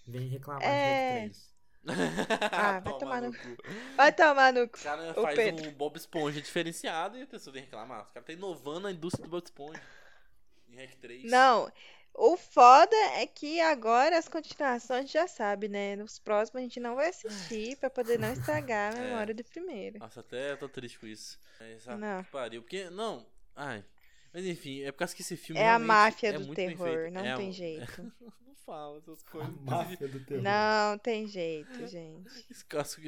[0.08, 1.20] vem reclamar É.
[1.20, 1.56] de Hack 3.
[2.52, 3.58] Ah, vai Toma tomar no cu.
[3.96, 4.78] Vai tomar no cu.
[4.80, 5.70] O cara Ô, faz Pedro.
[5.70, 8.04] um Bob Esponja diferenciado e a pessoa vem reclamar.
[8.08, 9.82] Os caras tá inovando a indústria do Bob Esponja.
[10.68, 11.30] Em Hack 3.
[11.32, 11.72] Não,
[12.14, 15.96] o foda é que agora as continuações a gente já sabe, né?
[15.96, 19.02] Nos próximos a gente não vai assistir pra poder não estragar a É.
[19.02, 20.00] memória do primeiro.
[20.00, 21.38] Nossa, até tô triste com isso.
[21.60, 22.24] É, Não.
[22.24, 22.62] que pariu.
[22.64, 23.26] Porque, não.
[23.56, 23.86] Ai.
[24.36, 27.22] Mas enfim, é por causa que esse filme É a máfia é do terror, não
[27.26, 28.12] É tem um- jeito.
[28.46, 29.56] não fala essas A coisas.
[29.62, 30.44] máfia do terror.
[30.44, 32.30] Não tem jeito, gente.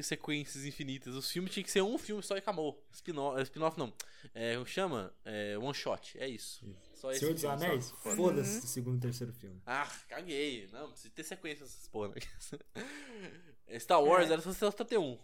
[0.02, 1.14] Sequências infinitas.
[1.14, 2.82] Os filmes tinha que ser um filme só e acabou.
[2.92, 3.92] Spin-off, spin-off não.
[4.34, 5.12] É, como chama?
[5.24, 6.16] É, one shot.
[6.18, 6.64] É isso.
[6.94, 7.44] Só esse Senhor dos.
[7.44, 7.90] Anéis?
[7.90, 8.16] Foda.
[8.16, 9.60] Foda-se o segundo e terceiro filme.
[9.66, 10.66] Ah, caguei.
[10.72, 12.14] Não, precisa ter sequência essas porra.
[13.78, 14.32] Star Wars É.
[14.32, 15.18] era só 71.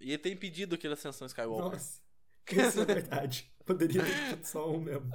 [0.00, 1.72] E ele tem impedido aquela ascensão Skywalker.
[1.72, 2.00] Nossa,
[2.52, 3.50] isso é verdade.
[3.64, 5.10] Poderia ter só um mesmo.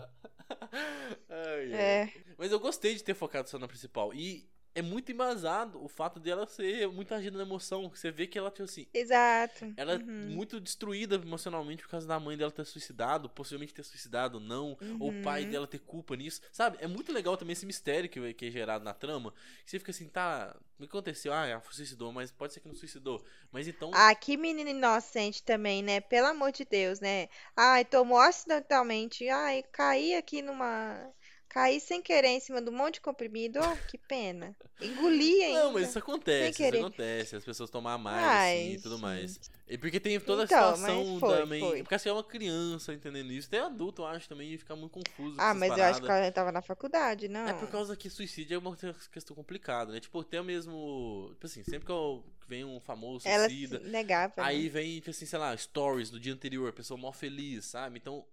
[1.29, 1.73] Ai.
[1.73, 2.13] É.
[2.37, 4.13] Mas eu gostei de ter focado só na principal.
[4.13, 7.89] E é muito embasado o fato dela ser muito agida na emoção.
[7.89, 9.65] Você vê que ela, tipo assim, Exato.
[9.75, 10.27] ela é Uhum.
[10.29, 14.77] muito destruída emocionalmente por causa da mãe dela ter suicidado, possivelmente ter suicidado ou não,
[14.99, 15.49] ou o pai Uhum.
[15.49, 16.41] dela ter culpa nisso.
[16.51, 16.77] Sabe?
[16.81, 19.31] É muito legal também esse mistério que, que é gerado na trama.
[19.65, 21.33] Que você fica assim, tá, o que aconteceu?
[21.33, 23.23] Ah, ela suicidou, mas pode ser que não suicidou.
[23.51, 23.91] Mas então.
[23.91, 26.01] Ah, que menina inocente também, né?
[26.01, 27.29] Pelo amor de Deus, né?
[27.55, 29.29] Ai, tomou acidentalmente.
[29.29, 31.13] Ai, caí aqui numa.
[31.53, 33.59] Caí sem querer em cima um monte de comprimido.
[33.61, 34.55] Oh, que pena.
[34.81, 35.65] Engoli ainda.
[35.65, 37.35] Não, mas isso acontece, isso acontece.
[37.35, 39.39] As pessoas tomam mais, Ai, assim, e tudo mais.
[39.67, 41.59] E porque tem toda a Então, situação mas foi, também.
[41.59, 41.83] foi.
[41.83, 43.47] Porque assim, é uma criança entendendo isso.
[43.47, 45.35] Até adulto, eu acho, também, ia ficar muito confuso.
[45.39, 46.23] Ah, mas eu acho que paradas.
[46.25, 47.47] ela tava na faculdade, não.
[47.47, 48.75] É por causa que suicídio é uma
[49.11, 49.99] questão complicada, né?
[49.99, 51.29] Tipo, até mesmo.
[51.33, 53.79] Tipo assim, sempre que eu- vem um famoso Ela suicida.
[53.79, 54.33] negava.
[54.37, 54.43] né?
[54.43, 57.97] Aí vem, tipo assim, sei lá, stories do dia anterior, a pessoa mó feliz, sabe?
[57.99, 58.25] Então,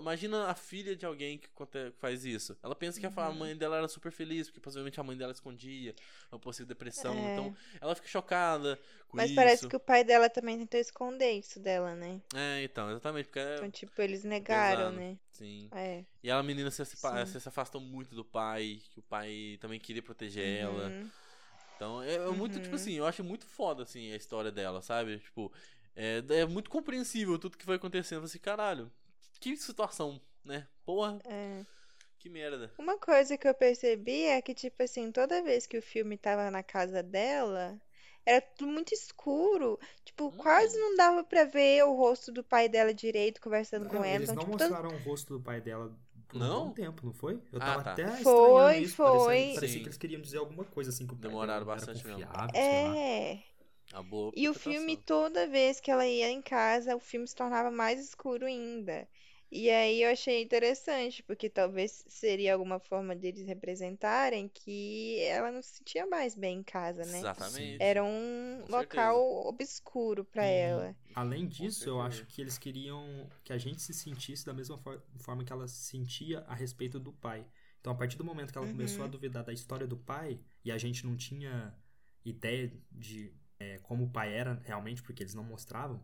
[0.00, 1.48] imagina a filha de alguém que
[1.98, 2.56] faz isso.
[2.62, 3.34] Ela pensa que a fa- a Uhum.
[3.36, 5.94] mãe dela era super feliz, porque possivelmente a mãe dela escondia
[6.30, 7.14] uma possível depressão.
[7.14, 7.32] É.
[7.32, 9.36] Então, ela fica chocada com Mas isso.
[9.36, 12.20] parece que o pai dela também tentou esconder isso dela, né?
[12.34, 14.96] É, então, exatamente, porque Então, tipo, eles negaram, pesado.
[14.96, 15.18] né?
[15.32, 15.68] Sim.
[15.72, 16.04] É.
[16.22, 20.46] E ela, menina, se, se, afastou muito do pai, que o pai também queria proteger
[20.60, 20.92] ela.
[21.80, 22.74] Então, é, é muito, tipo Uhum.
[22.74, 25.18] assim, eu acho muito foda, assim, a história dela, sabe?
[25.18, 25.50] Tipo,
[25.96, 28.22] é, é muito compreensível tudo que foi acontecendo.
[28.22, 28.92] Assim, caralho,
[29.40, 30.68] que situação, né?
[30.84, 31.64] Porra, É.
[32.18, 32.70] que merda.
[32.76, 36.50] Uma coisa que eu percebi é que, tipo assim, toda vez que o filme tava
[36.50, 37.80] na casa dela,
[38.26, 39.78] era tudo muito escuro.
[40.04, 40.32] Tipo, Hum.
[40.32, 44.16] quase não dava pra ver o rosto do pai dela direito conversando com Não, ela.
[44.16, 45.98] eles Então, não tipo, todo- mostraram o rosto do pai dela
[46.30, 46.64] por Não?
[46.64, 47.40] um bom tempo, não foi?
[47.52, 47.92] Eu Ah, tava tá.
[47.92, 48.96] até Foi, isso.
[48.96, 49.02] foi.
[49.02, 49.82] Parecia, parecia Sim.
[49.82, 52.22] que eles queriam dizer alguma coisa assim que o Demoraram bastante mesmo.
[52.52, 53.42] É.
[53.92, 57.34] A boa E o filme, toda vez que ela ia em casa, o filme se
[57.36, 59.08] tornava mais escuro ainda.
[59.50, 65.60] E aí eu achei interessante, porque talvez seria alguma forma deles representarem que ela não
[65.62, 67.26] se sentia mais bem em casa, né?
[67.26, 67.78] Exatamente.
[67.78, 69.24] Era um Com local certeza.
[69.46, 70.96] obscuro pra E, ela.
[71.14, 75.02] além disso, eu acho que eles queriam que a gente se sentisse da mesma for-
[75.18, 77.46] forma que ela se sentia a respeito do pai.
[77.80, 79.14] Então, a partir do momento que ela começou a Uhum.
[79.14, 81.74] duvidar da história do pai, e a gente não tinha
[82.24, 86.02] ideia de é, como o pai era realmente, porque eles não mostravam,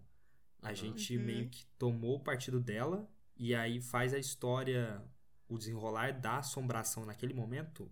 [0.63, 1.19] a gente Uhum.
[1.19, 5.03] meio que tomou o partido dela, e aí faz a história,
[5.49, 7.90] o desenrolar da assombração naquele momento,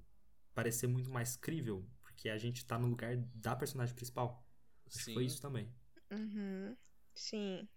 [0.55, 4.47] parecer muito mais crível, porque a gente tá no lugar da personagem principal.
[4.87, 5.15] Acho que Sim.
[5.15, 5.69] foi isso também.
[6.11, 6.77] Uhum.
[7.15, 7.69] Sim.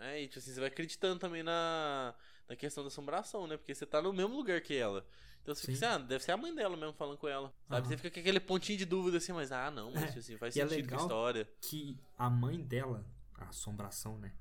[0.00, 2.14] É, e tipo assim, você vai acreditando também na,
[2.48, 3.56] na questão da assombração, né?
[3.56, 5.06] Porque você tá no mesmo lugar que ela.
[5.42, 5.84] Então você fica Sim.
[5.86, 7.52] assim, ah, deve ser a mãe dela mesmo falando com ela.
[7.68, 7.86] Sabe?
[7.86, 7.88] Aham.
[7.88, 10.36] Você fica com aquele pontinho de dúvida assim, mas ah, não, mas É, tipo assim,
[10.36, 11.48] faz e é sentido com a legal história.
[11.60, 14.32] que a mãe dela, a assombração, né?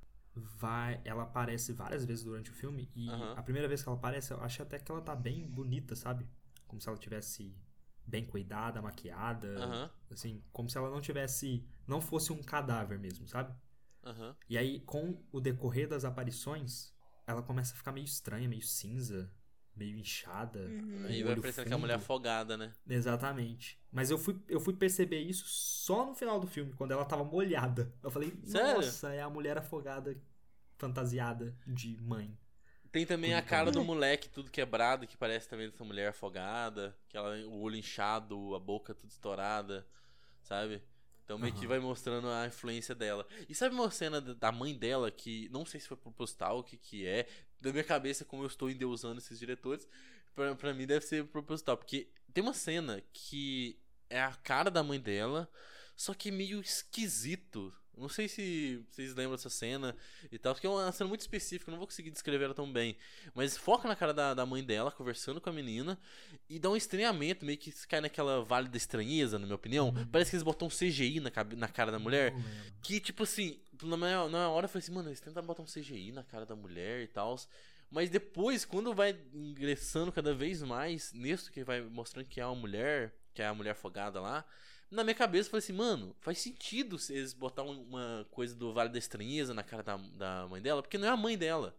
[0.58, 3.34] Vai, ela aparece várias vezes durante o filme e Aham.
[3.36, 6.28] a primeira vez que ela aparece, eu acho até que ela tá bem bonita, sabe?
[6.68, 7.56] Como se ela tivesse
[8.06, 13.28] bem cuidada, maquiada, Aham, assim, como se ela não tivesse, não fosse um cadáver mesmo,
[13.28, 13.54] sabe?
[14.04, 14.36] aham.
[14.50, 16.94] E aí com o decorrer das aparições,
[17.26, 19.32] ela começa a ficar meio estranha, meio cinza,
[19.78, 21.06] meio inchada, Uhum.
[21.06, 22.04] Aí vai parecendo que é a mulher fundo.
[22.04, 22.74] afogada, né?
[22.90, 23.80] Exatamente.
[23.92, 27.24] Mas eu fui, eu fui perceber isso só no final do filme, quando ela tava
[27.24, 27.94] molhada.
[28.04, 28.76] Eu falei, Sério?
[28.76, 30.16] nossa, é a mulher afogada
[30.78, 32.38] fantasiada de mãe.
[32.92, 37.18] Tem também a cara do moleque tudo quebrado, que parece também dessa mulher afogada, que
[37.18, 39.86] ela, o olho inchado, a boca tudo estourada,
[40.42, 40.82] sabe?
[41.24, 41.68] Então meio que Aham.
[41.68, 43.28] vai mostrando a influência dela.
[43.50, 46.64] E sabe uma cena da- da mãe dela que não sei se foi proposital, o
[46.64, 47.28] que que é.
[47.60, 49.88] Da minha cabeça, como eu estou endeusando esses diretores,
[50.36, 51.78] pra, pra mim deve ser proposital.
[51.78, 55.50] Porque tem uma cena que é a cara da mãe dela,
[55.96, 57.74] só que meio esquisito.
[57.98, 59.96] Não sei se vocês lembram dessa cena
[60.32, 62.96] e tal, porque é uma cena muito específica, não vou conseguir descrever ela tão bem.
[63.34, 66.00] Mas foca na cara da, da mãe dela, conversando com a menina,
[66.50, 69.90] e dá um estranhamento, meio que cai naquela vale da estranheza, na minha opinião.
[69.90, 70.08] Uhum.
[70.08, 72.34] Parece que eles botam um CGI na, na cara da mulher.
[72.82, 75.64] Que, tipo assim, na minha, na minha hora eu falei assim, mano, eles tentam botar
[75.64, 77.36] um CGI na cara da mulher e tal.
[77.90, 82.56] Mas depois, quando vai ingressando cada vez mais nisso, que vai mostrando que é uma
[82.56, 84.46] mulher, que é a mulher afogada lá,
[84.90, 88.56] na minha cabeça eu falei assim, mano, faz sentido se eles botar um- uma coisa
[88.56, 91.38] do Vale da Estranheza na cara da, da mãe dela, porque não é a mãe
[91.38, 91.76] dela.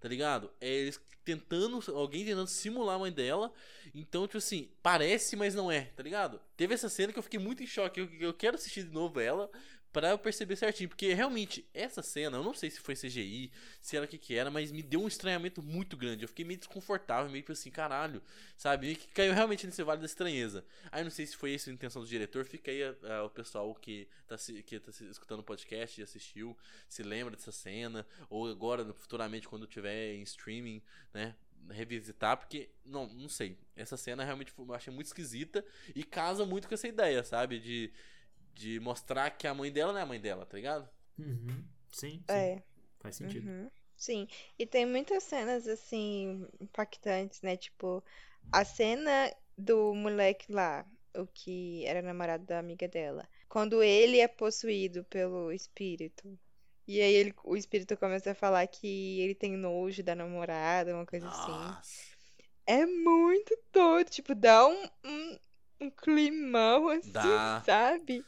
[0.00, 0.50] Tá ligado?
[0.60, 3.52] É eles tentando, alguém tentando simular a mãe dela.
[3.94, 6.40] Então, tipo assim, parece, mas não é, tá ligado?
[6.56, 8.00] Teve essa cena que eu fiquei muito em choque.
[8.00, 9.48] Eu, eu quero assistir de novo ela
[9.92, 10.88] pra eu perceber certinho.
[10.88, 14.34] Porque realmente, essa cena, eu não sei se foi CGI, se era o que que
[14.34, 16.24] era, mas me deu um estranhamento muito grande.
[16.24, 18.22] Eu fiquei meio desconfortável, meio tipo assim, caralho,
[18.56, 18.86] sabe?
[18.86, 20.64] Meio que caiu realmente nesse vale da estranheza.
[20.90, 22.44] Aí não sei se foi essa a intenção do diretor.
[22.44, 26.56] Fica aí ah, o pessoal que tá, que tá escutando o podcast e assistiu,
[26.88, 31.34] se lembra dessa cena, ou agora, futuramente, quando tiver em streaming, né?
[31.70, 33.56] Revisitar, porque, não, não sei.
[33.76, 37.60] Essa cena realmente eu achei muito esquisita e casa muito com essa ideia, sabe?
[37.60, 37.92] De,
[38.54, 40.88] de mostrar que a mãe dela não é a mãe dela, tá ligado?
[41.18, 41.64] Uhum.
[41.90, 42.24] Sim, sim.
[42.28, 42.62] É.
[43.00, 43.48] Faz sentido.
[43.48, 43.70] Uhum.
[43.96, 44.26] Sim,
[44.58, 47.56] e tem muitas cenas assim impactantes, né?
[47.56, 48.02] Tipo,
[48.50, 50.84] a cena do moleque lá,
[51.16, 56.36] o que era namorado da amiga dela, quando ele é possuído pelo espírito.
[56.86, 61.06] E aí ele, o espírito começa a falar que ele tem nojo da namorada, uma
[61.06, 61.52] coisa assim.
[61.52, 62.12] Nossa.
[62.66, 65.21] É muito doido, tipo, dá um, um,
[65.82, 67.62] um climão assim, Dá.
[67.66, 68.24] sabe?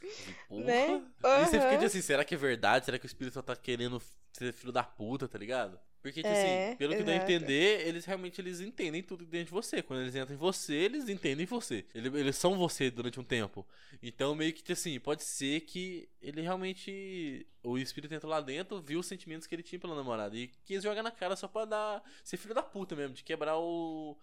[0.47, 0.63] Porra.
[0.63, 1.03] Né?
[1.23, 2.85] E você fica tipo assim, será que é verdade?
[2.85, 4.01] Será que o espírito só tá querendo
[4.33, 5.79] ser filho da puta, tá ligado?
[6.01, 9.47] Porque, tipo É, assim, pelo que dá a entender, eles realmente eles entendem tudo dentro
[9.47, 9.81] de você.
[9.81, 11.83] Quando eles entram em você, eles entendem você.
[11.95, 13.65] Eles, eles são você durante um tempo.
[14.03, 17.47] Então, meio que, assim, pode ser que ele realmente.
[17.63, 20.37] O espírito entrou lá dentro, viu os sentimentos que ele tinha pela namorada.
[20.37, 22.03] E quis jogar na cara só pra dar.
[22.23, 24.15] ser filho da puta mesmo, de quebrar o.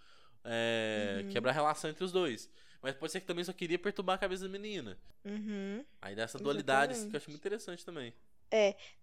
[0.45, 1.31] É, Uhum.
[1.33, 2.49] Quebrar a relação entre os dois.
[2.83, 4.99] Mas pode ser que também só queria perturbar a cabeça da menina.
[5.25, 5.85] Uhum.
[6.01, 8.13] Aí dá essa dualidade, assim, que eu acho muito interessante também.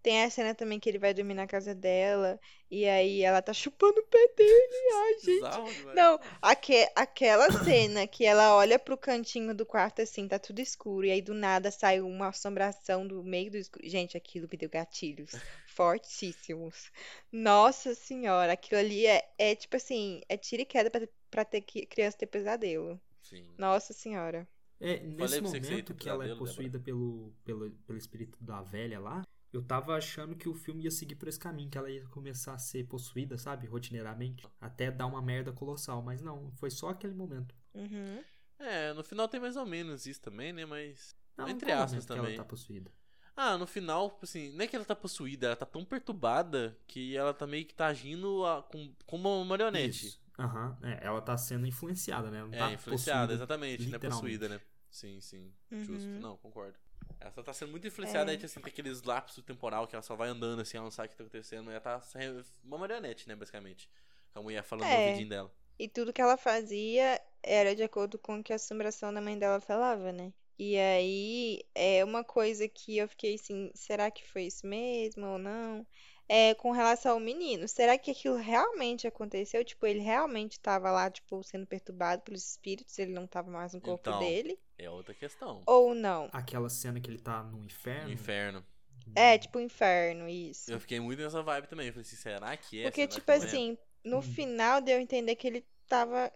[0.02, 2.40] Tem a cena também que ele vai dormir na casa dela
[2.70, 4.76] e aí ela tá chupando o pé dele.
[4.94, 5.26] Ai, gente.
[5.26, 5.96] Bizarro demais.
[5.96, 11.06] Não, aque, aquela cena que ela olha pro cantinho do quarto assim, tá tudo escuro,
[11.06, 13.88] e aí do nada sai uma assombração do meio do escuro.
[13.90, 15.32] Gente, aquilo me deu gatilhos
[15.68, 16.92] fortíssimos.
[17.32, 21.62] Nossa senhora, aquilo ali é, é tipo assim, é tiro e queda pra, pra ter
[21.62, 23.02] que, criança ter pesadelo.
[23.30, 23.46] Sim.
[23.58, 24.48] Nossa senhora.
[24.80, 28.62] É, nesse você que momento que ela é pesadelo, possuída pelo, pelo, pelo espírito da
[28.62, 31.90] velha lá, eu tava achando que o filme ia seguir por esse caminho, que ela
[31.90, 36.72] ia começar a ser possuída, sabe, rotineiramente, até dar uma merda colossal, mas não, foi
[36.72, 37.54] só aquele momento.
[37.74, 38.24] Uhum.
[38.58, 40.66] É, no final tem mais ou menos isso também, né?
[40.66, 41.16] Mas.
[41.38, 42.36] Não, Entre aspas momento que também.
[42.36, 42.92] ela tá possuída.
[43.36, 46.78] Ah, no final, tipo assim, não é que ela tá possuída, ela tá tão perturbada
[46.86, 50.08] que ela tá meio que tá agindo a, com, como uma marionete.
[50.08, 50.22] Isso.
[50.40, 50.78] Aham.
[50.84, 52.42] É, ela tá sendo influenciada, né?
[52.42, 53.34] Não É, tá influenciada, possuída.
[53.34, 54.38] exatamente, não é literalmente.
[54.38, 54.62] possuída, né?
[54.90, 56.08] Sim, sim, justo.
[56.10, 56.20] Uhum.
[56.22, 56.78] Não, concordo.
[57.20, 58.36] Ela só tá sendo muito influenciada, É.
[58.36, 61.08] aí, assim, tem aqueles lapsos temporal que ela só vai andando assim, ela não sabe
[61.08, 61.70] o que tá acontecendo.
[61.70, 62.02] Ela tá
[62.64, 63.90] uma marionete, né, basicamente.
[64.34, 65.06] A mulher falando no É.
[65.08, 65.52] ouvidinho dela.
[65.78, 69.38] E tudo que ela fazia era de acordo com o que a assombração da mãe
[69.38, 70.34] dela falava, né?
[70.58, 75.38] E aí é uma coisa que eu fiquei assim, será que foi isso mesmo ou
[75.38, 75.88] não?
[76.32, 79.66] É, com relação ao menino, será que aquilo realmente aconteceu?
[79.66, 83.82] Tipo, ele realmente estava lá, tipo, sendo perturbado pelos espíritos, ele não estava mais no
[83.82, 84.20] corpo Então.
[84.20, 84.60] dele?
[84.78, 85.64] É outra questão.
[85.66, 86.30] Ou não?
[86.32, 88.06] Aquela cena que ele tá no inferno.
[88.10, 88.66] No inferno.
[89.16, 90.72] É, tipo, o inferno, isso.
[90.72, 91.88] Eu fiquei muito nessa vibe também.
[91.88, 92.84] Eu falei assim, será que é?
[92.84, 93.46] Porque, Será tipo não é?
[93.46, 94.22] assim, no Hum.
[94.22, 96.32] final deu a entender que ele tava.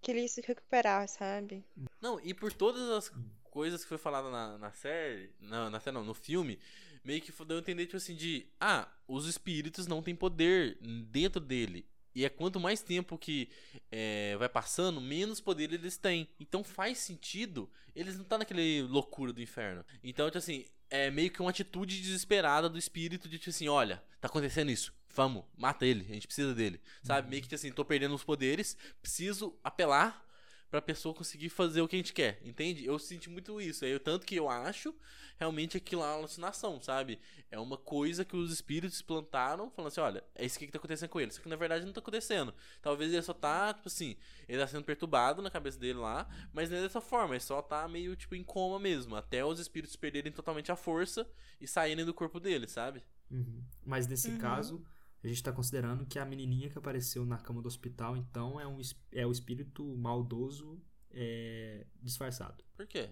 [0.00, 1.62] que ele ia se recuperar, sabe?
[2.00, 3.12] Não, e por todas as
[3.50, 6.58] coisas que foi falada na, na série, não, na série não, no filme,
[7.04, 10.78] meio que deu a entender, tipo assim, de, ah, os espíritos não têm poder
[11.10, 11.86] dentro dele.
[12.14, 13.48] E é quanto mais tempo que
[13.90, 16.28] é, vai passando, menos poder eles têm.
[16.40, 19.84] Então faz sentido, eles não tá naquele loucura do inferno.
[20.02, 24.02] Então, tipo assim, é meio que uma atitude desesperada do espírito de, tipo assim, olha,
[24.20, 24.92] tá acontecendo isso.
[25.14, 26.80] Vamos, mata ele, a gente precisa dele.
[27.02, 27.28] Sabe?
[27.28, 30.24] Meio que tipo assim, tô perdendo os poderes, preciso apelar
[30.70, 32.84] pra pessoa conseguir fazer o que a gente quer, entende?
[32.84, 33.84] Eu senti muito isso.
[33.84, 34.94] Eu, tanto que eu acho
[35.36, 37.18] realmente aquilo é uma alucinação, sabe?
[37.50, 41.08] É uma coisa que os espíritos plantaram, falando assim: olha, é isso que tá acontecendo
[41.08, 41.32] com ele.
[41.32, 42.54] Só que na verdade não tá acontecendo.
[42.80, 44.16] Talvez ele só tá, tipo assim,
[44.48, 47.60] ele tá sendo perturbado na cabeça dele lá, mas não é dessa forma, ele só
[47.60, 49.16] tá meio, tipo, em coma mesmo.
[49.16, 51.28] Até os espíritos perderem totalmente a força
[51.60, 53.02] e saírem do corpo dele, sabe?
[53.30, 53.62] Uhum.
[53.84, 54.38] Mas nesse Uhum.
[54.38, 54.84] caso,
[55.22, 58.66] a gente tá considerando que a menininha que apareceu na cama do hospital, então, é,
[58.66, 58.78] um,
[59.12, 60.80] é o espírito maldoso
[61.10, 62.64] é, disfarçado.
[62.74, 63.10] Por quê?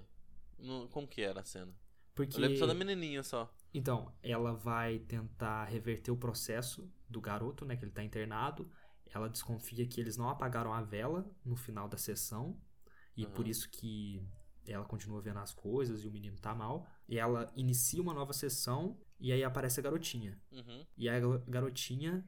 [0.59, 1.75] Não- como que era a cena?
[2.15, 3.53] Porque, Eu lembro só da menininha só.
[3.73, 8.69] então, ela vai tentar reverter o processo do garoto, né, que ele tá internado.
[9.15, 12.61] Ela desconfia que eles não apagaram a vela no final da sessão.
[13.17, 13.31] E Uhum.
[13.33, 14.23] por isso que
[14.67, 16.87] ela continua vendo as coisas e o menino tá mal.
[17.09, 20.41] E ela inicia uma nova sessão e aí aparece a garotinha.
[20.53, 20.87] Uhum.
[20.97, 22.25] E a ga- garotinha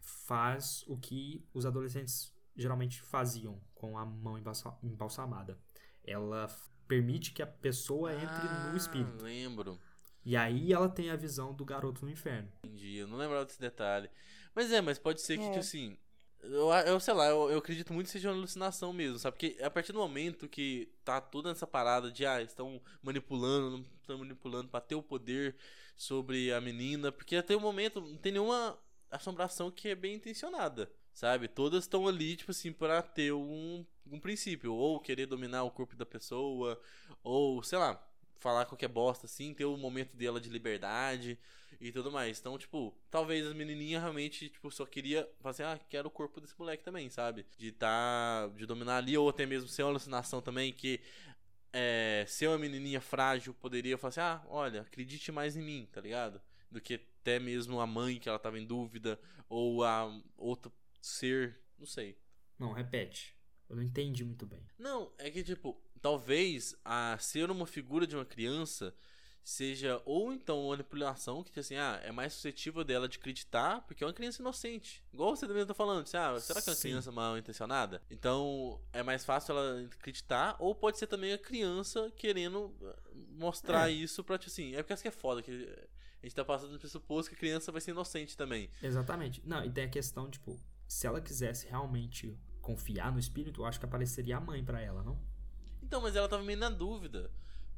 [0.00, 5.58] faz o que os adolescentes geralmente faziam com a mão embalsa- embalsamada.
[6.04, 6.48] Ela
[6.88, 9.24] permite que a pessoa entre no Ah, espírito.
[9.24, 9.78] Lembro.
[10.24, 12.50] E aí ela tem a visão do garoto no inferno.
[12.64, 12.96] Entendi.
[12.96, 14.08] Eu não lembrava desse detalhe.
[14.54, 15.48] Mas é, mas pode ser que, É.
[15.48, 15.96] tipo assim.
[16.40, 19.36] Eu, eu sei lá, eu, eu acredito muito que seja uma alucinação mesmo, sabe?
[19.38, 23.84] Porque a partir do momento que tá toda essa parada de, ah, estão manipulando, não
[24.00, 25.56] estão manipulando pra ter o poder
[25.96, 28.78] sobre a menina, porque até o momento não tem nenhuma
[29.10, 31.48] assombração que é bem intencionada, sabe?
[31.48, 35.94] Todas estão ali, tipo assim, pra ter um, um princípio, ou querer dominar o corpo
[35.94, 36.80] da pessoa,
[37.22, 38.02] ou, sei lá,
[38.42, 41.38] falar qualquer bosta assim, ter o momento dela de liberdade
[41.80, 42.40] e tudo mais.
[42.40, 46.40] Então, tipo, talvez a menininha realmente, tipo, só queria falar assim, ah, quero o corpo
[46.40, 47.46] desse moleque também, sabe?
[47.56, 51.00] De tá, de dominar ali, ou até mesmo ser uma alucinação também, que
[51.72, 56.00] é, ser uma menininha frágil poderia falar assim, ah, olha, acredite mais em mim, tá
[56.00, 56.40] ligado?
[56.70, 61.58] Do que até mesmo a mãe que ela tava em dúvida, ou a outro ser,
[61.78, 62.18] não sei.
[62.58, 63.36] Não, repete.
[63.68, 64.62] Eu não entendi muito bem.
[64.78, 68.94] Não, é que tipo, talvez a ser uma figura de uma criança
[69.44, 73.80] seja ou então uma manipulação que tipo assim, ah, é mais suscetível dela de acreditar,
[73.82, 75.02] porque é uma criança inocente.
[75.12, 76.88] Igual você também tá falando, assim, ah, será que é uma Sim.
[76.90, 78.02] criança mal intencionada?
[78.10, 82.96] Então, é mais fácil ela acreditar, ou pode ser também a criança querendo eh,
[83.30, 83.92] mostrar É.
[83.92, 86.72] isso pra, tipo assim, é porque isso que é foda, que a gente tá passando
[86.72, 88.70] do pressuposto que a criança vai ser inocente também.
[88.82, 89.42] Exatamente.
[89.44, 93.80] Não, e tem a questão, tipo, se ela quisesse realmente confiar no espírito, eu acho
[93.80, 95.18] que apareceria a mãe pra ela, não?
[95.82, 97.28] Então, mas ela tava meio na dúvida.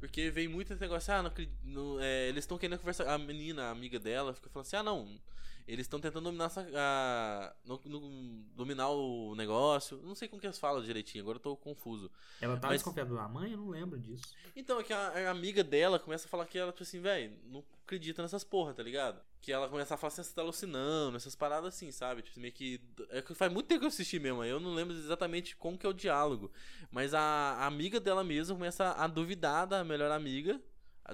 [0.05, 1.31] Porque veio muito esse negócio, ah, não,
[1.63, 3.11] não, é, eles estão querendo conversar.
[3.11, 5.19] A menina, a amiga dela, fica falando assim, ah, não.
[5.67, 9.99] Eles estão tentando dominar essa, a, no- no- dominar o negócio.
[10.03, 12.11] Não sei como que eles falam direitinho, agora eu tô confuso.
[12.39, 13.51] Ela tá Mas- desconfiada da mãe?
[13.51, 14.23] Eu não lembro disso.
[14.55, 17.35] Então, é que a, a amiga dela começa a falar que ela, tipo assim, velho,
[17.45, 19.19] não acredita nessas porra, tá ligado?
[19.41, 22.21] Que ela começa a falar assim, você tá alucinando, essas paradas assim, sabe?
[22.21, 22.79] Tipo, meio que.
[23.09, 25.77] É que faz muito tempo que eu assisti mesmo, aí eu não lembro exatamente como
[25.79, 26.51] que é o diálogo.
[26.91, 30.61] Mas a, a amiga dela mesma começa a duvidar da melhor amiga,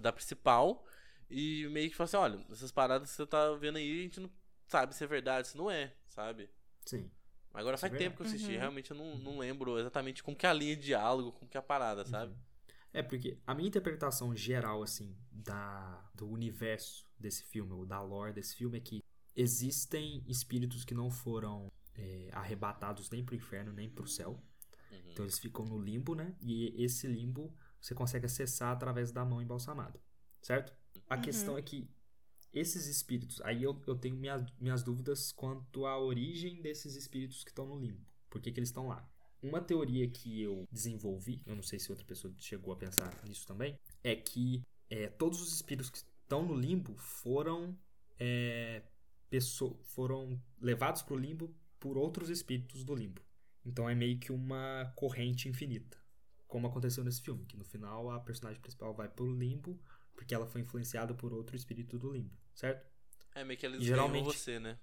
[0.02, 0.86] da principal,
[1.30, 4.20] e meio que fala assim, olha, essas paradas que você tá vendo aí, a gente
[4.20, 4.30] não
[4.72, 6.50] sabe se é verdade, se não é, sabe?
[6.86, 7.12] Sim.
[7.54, 8.60] Agora é faz tempo que eu assisti, Uhum.
[8.60, 11.58] realmente eu não, não lembro exatamente como que é a linha de diálogo, como que
[11.58, 12.32] é a parada, sabe?
[12.32, 12.40] Uhum.
[12.94, 18.34] É, porque a minha interpretação geral, assim, da, do universo desse filme, ou da lore
[18.34, 19.04] desse filme, é que
[19.36, 24.42] existem espíritos que não foram é, arrebatados nem pro inferno, nem pro céu.
[24.92, 24.98] Uhum.
[25.12, 26.34] Então eles ficam no limbo, né?
[26.42, 30.00] E esse limbo você consegue acessar através da mão embalsamada.
[30.42, 30.74] Certo?
[31.10, 31.22] a Uhum.
[31.22, 31.90] questão é que
[32.54, 37.52] esses espíritos, aí eu, eu tenho minhas, minhas dúvidas quanto à origem desses espíritos que
[37.52, 38.06] estão no limbo.
[38.30, 39.08] Por que, que eles estão lá?
[39.42, 43.48] Uma teoria que eu desenvolvi, eu não sei se outra pessoa chegou a pensar nisso
[43.48, 47.78] também, é que é, todos os espíritos que estão no limbo foram,
[48.20, 48.84] é,
[49.30, 53.22] pesso- foram levados para o limbo por outros espíritos do limbo.
[53.66, 55.98] Então é meio que uma corrente infinita.
[56.48, 59.80] Como aconteceu nesse filme, que no final a personagem principal vai pro limbo
[60.22, 62.88] porque ela foi influenciada por outro espírito do limbo, certo?
[63.34, 64.26] É meio que eles E geralmente...
[64.26, 64.78] você, né?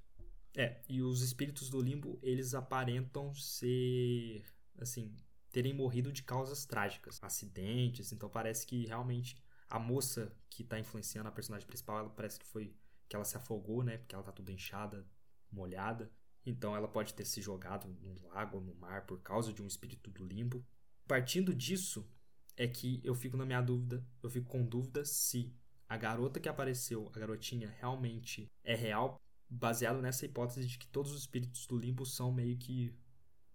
[0.57, 4.45] É, e os espíritos do limbo, eles aparentam ser,
[4.81, 5.15] assim,
[5.53, 11.29] terem morrido de causas trágicas, acidentes, então parece que realmente a moça que tá influenciando
[11.29, 12.75] a personagem principal, ela parece que foi
[13.09, 15.07] que ela se afogou, né, porque ela tá toda inchada,
[15.53, 16.11] molhada,
[16.45, 19.69] então ela pode ter se jogado num lago ou no mar por causa de um
[19.69, 20.67] espírito do limbo.
[21.07, 22.11] Partindo disso,
[22.59, 25.51] é que eu fico na minha dúvida, eu fico com dúvida se
[25.89, 31.13] a garota que apareceu, a garotinha, realmente é real, baseado nessa hipótese de que todos
[31.13, 32.95] os espíritos do limbo são meio que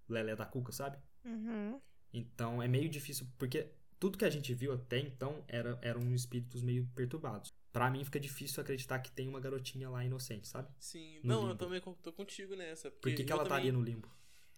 [0.10, 0.98] lelé da cuca, sabe?
[1.26, 1.80] Uhum.
[2.14, 6.62] Então é meio difícil, porque tudo que a gente viu até então era, eram espíritos
[6.64, 7.54] meio perturbados.
[7.72, 10.70] Pra mim fica difícil acreditar que tem uma garotinha lá inocente, sabe?
[10.80, 11.20] Sim.
[11.24, 11.58] No Não, eu limbo.
[11.58, 12.92] também con- tô contigo nessa.
[12.92, 13.58] Por que, que eu ela também...
[13.68, 14.10] estaria no limbo?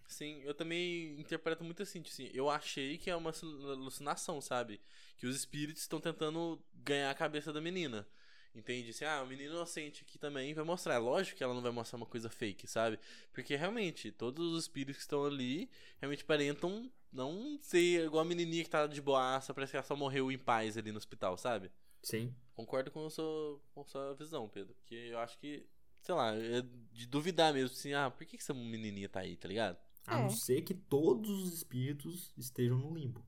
[0.08, 4.40] Sim, eu também interpreto muito assim, tipo assim, eu achei que é uma alu- alucinação,
[4.40, 4.80] sabe?
[5.16, 8.06] Que os espíritos estão tentando ganhar a cabeça da menina.
[8.54, 8.90] Entende?
[8.90, 10.94] Assim, ah, o menino inocente aqui também vai mostrar.
[10.94, 12.98] É lógico que ela não vai mostrar uma coisa fake, sabe?
[13.32, 18.64] Porque realmente, todos os espíritos que estão ali realmente aparentam não ser igual a menininha
[18.64, 21.70] que tá de boaça, parece que ela só morreu em paz ali no hospital, sabe?
[22.02, 22.34] Sim.
[22.54, 24.74] Concordo com a sua, com a sua visão, Pedro.
[24.76, 25.66] Porque eu acho que,
[26.00, 29.36] sei lá, é de duvidar mesmo, assim, ah, por que, que essa menininha tá aí,
[29.36, 29.76] tá ligado?
[30.06, 30.22] A É.
[30.22, 33.24] não ser que todos os espíritos estejam no limbo.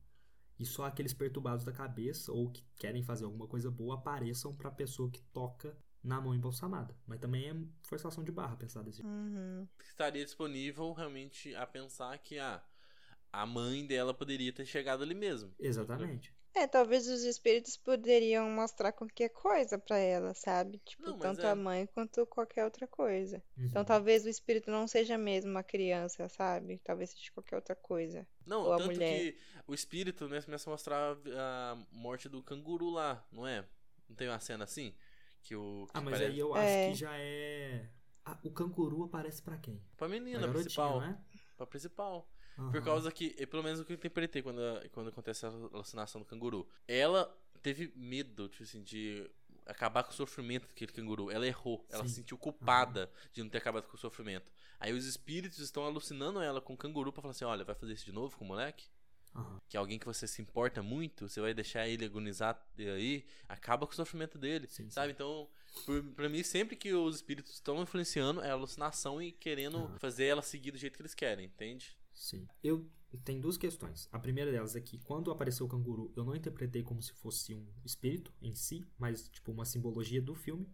[0.57, 4.69] E só aqueles perturbados da cabeça ou que querem fazer alguma coisa boa apareçam pra
[4.69, 6.95] pessoa que toca na mão embalsamada.
[7.05, 9.09] Mas também é forçação de barra pensar desse jeito.
[9.09, 9.67] Uhum.
[9.81, 12.61] estaria disponível realmente a pensar que ah,
[13.31, 15.53] a mãe dela poderia ter chegado ali mesmo.
[15.59, 16.33] Exatamente.
[16.55, 20.79] É, talvez os espíritos poderiam mostrar qualquer coisa pra ela, sabe?
[20.79, 21.49] Tipo, Não, mas tanto é.
[21.51, 23.41] a mãe quanto qualquer outra coisa.
[23.57, 23.85] Então Uhum.
[23.85, 26.79] talvez o espírito não seja mesmo uma criança, sabe?
[26.83, 28.27] Talvez seja qualquer outra coisa.
[28.45, 29.19] Não, Ou a tanto mulher.
[29.33, 29.37] que
[29.67, 33.63] o espírito né, começa a mostrar a morte do canguru lá, não é?
[34.09, 34.93] Não tem uma cena assim?
[35.43, 35.85] Que o.
[35.85, 36.85] Que Ah, mas parece- aí eu É.
[36.87, 37.89] acho que já é.
[38.25, 39.77] Ah, o canguru aparece pra quem?
[39.95, 40.99] Pra Pra menina garotinha, principal.
[40.99, 41.17] não é?
[41.55, 42.27] Pra principal.
[42.71, 46.25] Por causa que, pelo menos o que eu interpretei quando, quando acontece a alucinação do
[46.25, 46.67] canguru.
[46.87, 49.29] Ela teve medo, tipo assim, de
[49.65, 51.29] acabar com o sofrimento daquele canguru.
[51.31, 51.85] Ela errou.
[51.89, 52.09] Ela Sim.
[52.09, 54.51] se sentiu culpada de não ter acabado com o sofrimento.
[54.79, 57.93] Aí os espíritos estão alucinando ela com o canguru pra falar assim: olha, vai fazer
[57.93, 58.87] isso de novo com o moleque?
[59.35, 59.57] Aham.
[59.67, 63.25] Que é alguém que você se importa muito, você vai deixar ele agonizar e aí,
[63.47, 64.67] acaba com o sofrimento dele.
[64.67, 65.09] Sim, sabe?
[65.09, 65.13] sim.
[65.13, 65.47] Então,
[65.85, 69.99] por, pra mim, sempre que os espíritos estão influenciando, é alucinação e querendo Aham.
[69.99, 71.98] fazer ela seguir do jeito que eles querem, entende?
[72.19, 72.45] Sim.
[72.61, 72.85] Eu
[73.23, 74.09] tenho duas questões.
[74.11, 77.55] A primeira delas é que quando apareceu o canguru, eu não interpretei como se fosse
[77.55, 80.69] um espírito em si, mas tipo uma simbologia do filme,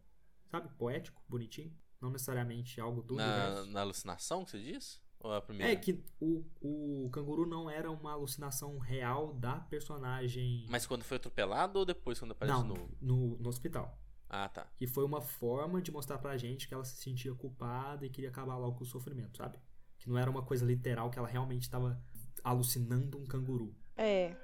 [0.50, 0.68] sabe?
[0.76, 1.72] Poético, bonitinho.
[2.02, 3.72] Não necessariamente algo do Na, universo.
[3.72, 5.02] na alucinação que você diz?
[5.20, 5.72] Ou a primeira?
[5.72, 10.66] É que o, o canguru não era uma alucinação real da personagem.
[10.68, 12.98] Mas quando foi atropelado ou depois quando aparece não, de novo?
[13.00, 13.98] no, no hospital.
[14.28, 14.68] Ah, tá.
[14.78, 18.30] Que foi uma forma de mostrar pra gente que ela se sentia culpada e queria
[18.30, 19.60] acabar logo com o sofrimento, sabe?
[20.06, 22.00] Que não era uma coisa literal, que ela realmente estava
[22.44, 23.76] alucinando um canguru.
[23.98, 24.36] É.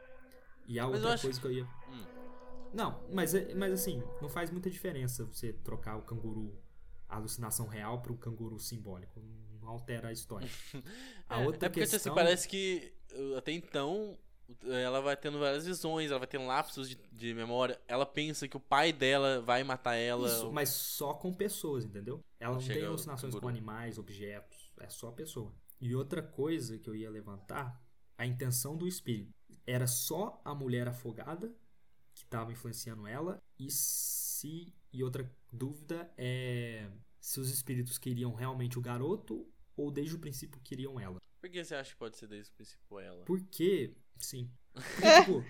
[0.68, 1.64] E a Mas outra acho- coisa que eu ia.
[1.88, 2.04] Hum.
[2.74, 6.58] Não, mas, é- mas assim, não faz muita diferença você trocar o canguru,
[7.08, 9.22] a alucinação real, para o canguru simbólico.
[9.62, 10.50] Não altera a história.
[11.30, 14.18] A É, outra é porque assim, parece que uh, até então
[14.84, 17.80] ela vai tendo várias visões, ela vai tendo lapsos de, de memória.
[17.88, 20.28] Ela pensa que o pai dela vai matar ela.
[20.28, 22.22] Isso, mas só com pessoas, entendeu?
[22.40, 24.61] Ela não Chega tem alucinações com animais, objetos.
[24.82, 25.56] É só pessoa.
[25.80, 27.82] E outra coisa que eu ia levantar,
[28.18, 29.34] a intenção do espírito.
[29.66, 31.54] Era só a mulher afogada
[32.14, 33.42] que estava influenciando ela.
[33.58, 34.74] E se.
[34.94, 40.60] E outra dúvida é se os espíritos queriam realmente o garoto ou desde o princípio
[40.62, 41.22] queriam ela.
[41.40, 43.24] Por que você acha que pode ser desde o princípio ela?
[43.26, 43.96] Porque.
[44.18, 44.52] Sim.
[44.74, 45.44] Porque, tipo,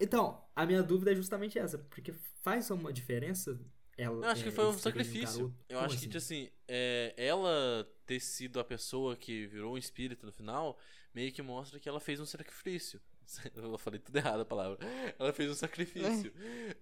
[0.00, 1.78] então, a minha dúvida é justamente essa.
[1.78, 3.60] Porque faz uma diferença.
[4.02, 5.54] Ela, Eu acho que é, foi um quererem sacrifício.
[5.68, 5.96] Eu Como acho assim?
[5.96, 10.78] que, tipo assim, é, ela ter sido a pessoa que virou um espírito no final,
[11.14, 13.00] meio que mostra que ela fez um sacrifício.
[13.54, 14.78] Eu falei tudo errado a palavra.
[15.18, 16.32] Ela fez um sacrifício.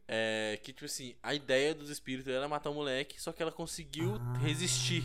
[0.07, 3.53] É, que, tipo assim, a ideia dos espíritos era matar o moleque, só que ela
[3.53, 5.03] conseguiu Ah, resistir.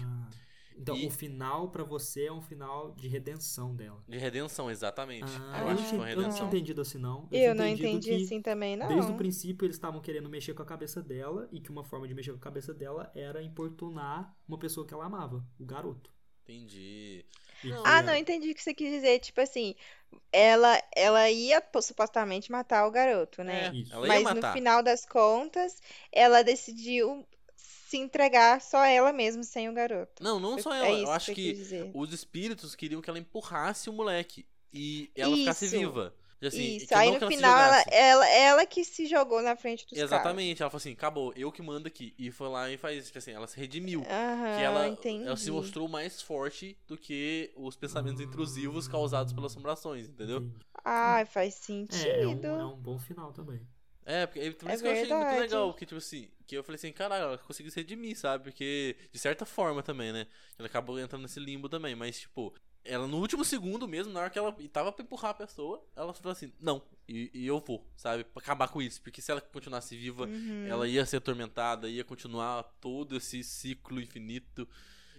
[0.78, 4.04] Então, E- o final pra você é um final de redenção dela.
[4.08, 5.32] De redenção, exatamente.
[5.52, 6.48] Ah, eu eu, acho não que foi tinha, uma eu não tinha redenção.
[6.48, 7.28] entendido assim, não.
[7.32, 8.88] Eu tinha não entendi que assim também, não.
[8.88, 12.08] Desde o princípio eles estavam querendo mexer com a cabeça dela e que uma forma
[12.08, 16.12] de mexer com a cabeça dela era importunar uma pessoa que ela amava, o garoto.
[16.44, 17.26] Entendi.
[17.64, 17.84] E Não.
[17.86, 19.20] Ah, não, entendi o que você quis dizer.
[19.20, 19.76] Tipo assim,
[20.32, 23.68] ela, ela ia supostamente matar o garoto, né?
[23.68, 23.94] É, Isso.
[23.94, 24.48] ela ia Mas matar.
[24.50, 27.26] no final das contas, ela decidiu
[27.94, 30.24] se entregar só ela mesma, sem o garoto.
[30.24, 30.98] Não, não só É ela.
[30.98, 35.10] isso Eu acho que eu que os espíritos queriam que ela empurrasse o moleque e
[35.16, 35.76] ela ficasse Isso.
[35.78, 36.14] viva.
[36.42, 39.98] E Assim, Isso, aí no final ela, ela, ela que se jogou na frente dos
[39.98, 40.10] caras.
[40.10, 42.14] Exatamente, ela falou assim, acabou, eu que mando aqui.
[42.18, 44.02] E foi lá e faz, tipo assim, ela se redimiu.
[44.02, 45.26] Aham, que ela, entendi.
[45.26, 50.44] ela se mostrou mais forte do que os pensamentos intrusivos causados pelas assombrações, entendeu?
[50.84, 52.24] Ai, faz É, sentido.
[52.24, 53.62] é um, é um bom final também.
[54.06, 55.42] É, porque, por É isso que eu achei muito verdade.
[55.42, 58.44] legal, porque, tipo assim, que eu falei assim, caralho, ela conseguiu se redimir, sabe?
[58.46, 60.28] Porque, de certa forma também, né?
[60.58, 64.30] Ela acabou entrando nesse limbo também, mas, tipo, ela no último segundo mesmo, na hora
[64.30, 67.88] que ela tava pra empurrar a pessoa, ela falou assim, não, e, e eu vou,
[67.96, 68.26] sabe?
[68.26, 70.66] Pra acabar com isso, porque se ela continuasse viva, Uhum.
[70.68, 74.68] ela ia ser atormentada, ia continuar todo esse ciclo infinito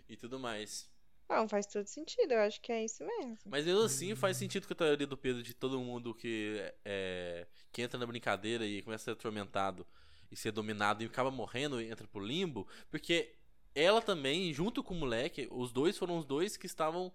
[0.09, 0.93] e tudo mais.
[1.29, 3.39] Não, faz todo sentido, eu acho que é isso mesmo.
[3.47, 7.47] Mas mesmo assim faz sentido com a teoria do Pedro de todo mundo que é,
[7.73, 9.87] que entra na brincadeira e começa a ser atormentado
[10.31, 13.35] e ser dominado e acaba morrendo e entra pro limbo, porque
[13.75, 17.13] ela também, junto com o moleque, os dois foram os dois que estavam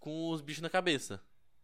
[0.00, 1.22] com os bichos na cabeça.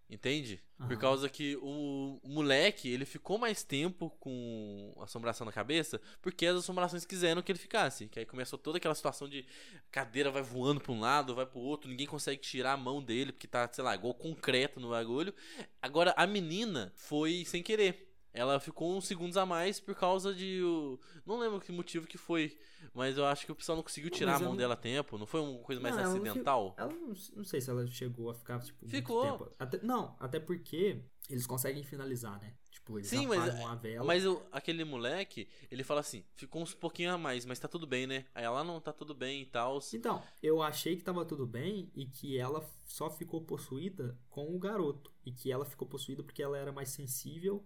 [0.09, 0.63] Entende?
[0.77, 0.97] Por Aham.
[0.97, 6.57] causa que o, o moleque, ele ficou mais tempo com assombração na cabeça, porque as
[6.57, 8.07] assombrações quiseram que ele ficasse.
[8.09, 9.47] Que aí começou toda aquela situação de
[9.91, 13.33] cadeira vai voando pra um lado, vai pro outro, ninguém consegue tirar a mão dele,
[13.33, 15.33] porque tá, sei lá, igual concreto no bagulho.
[15.81, 18.04] Agora, a menina foi sem querer.
[18.35, 20.61] Ela ficou uns segundos a mais por causa de.
[20.63, 22.59] o- Não lembro que motivo que foi.
[22.93, 24.59] Mas eu acho que o pessoal não conseguiu Não, tirar a mas eu mão não-
[24.59, 25.17] dela a tempo.
[25.17, 26.75] Não foi uma coisa mais Não, ela não acidental?
[26.77, 29.23] Ela não, não sei se ela chegou a ficar, tipo, Ficou.
[29.23, 29.51] tempo.
[29.59, 32.55] Até- não, até porque eles conseguem finalizar, né?
[32.71, 34.05] Tipo, eles Sim, mas- a vela.
[34.05, 37.87] Mas o- aquele moleque, ele fala assim: ficou uns pouquinho a mais, mas tá tudo
[37.87, 38.27] bem, né?
[38.35, 39.79] Aí ela não tá tudo bem e tal.
[39.95, 44.59] Então, eu achei que tava tudo bem e que ela só ficou possuída com o
[44.59, 45.13] garoto.
[45.25, 47.65] E que ela ficou possuída porque ela era mais sensível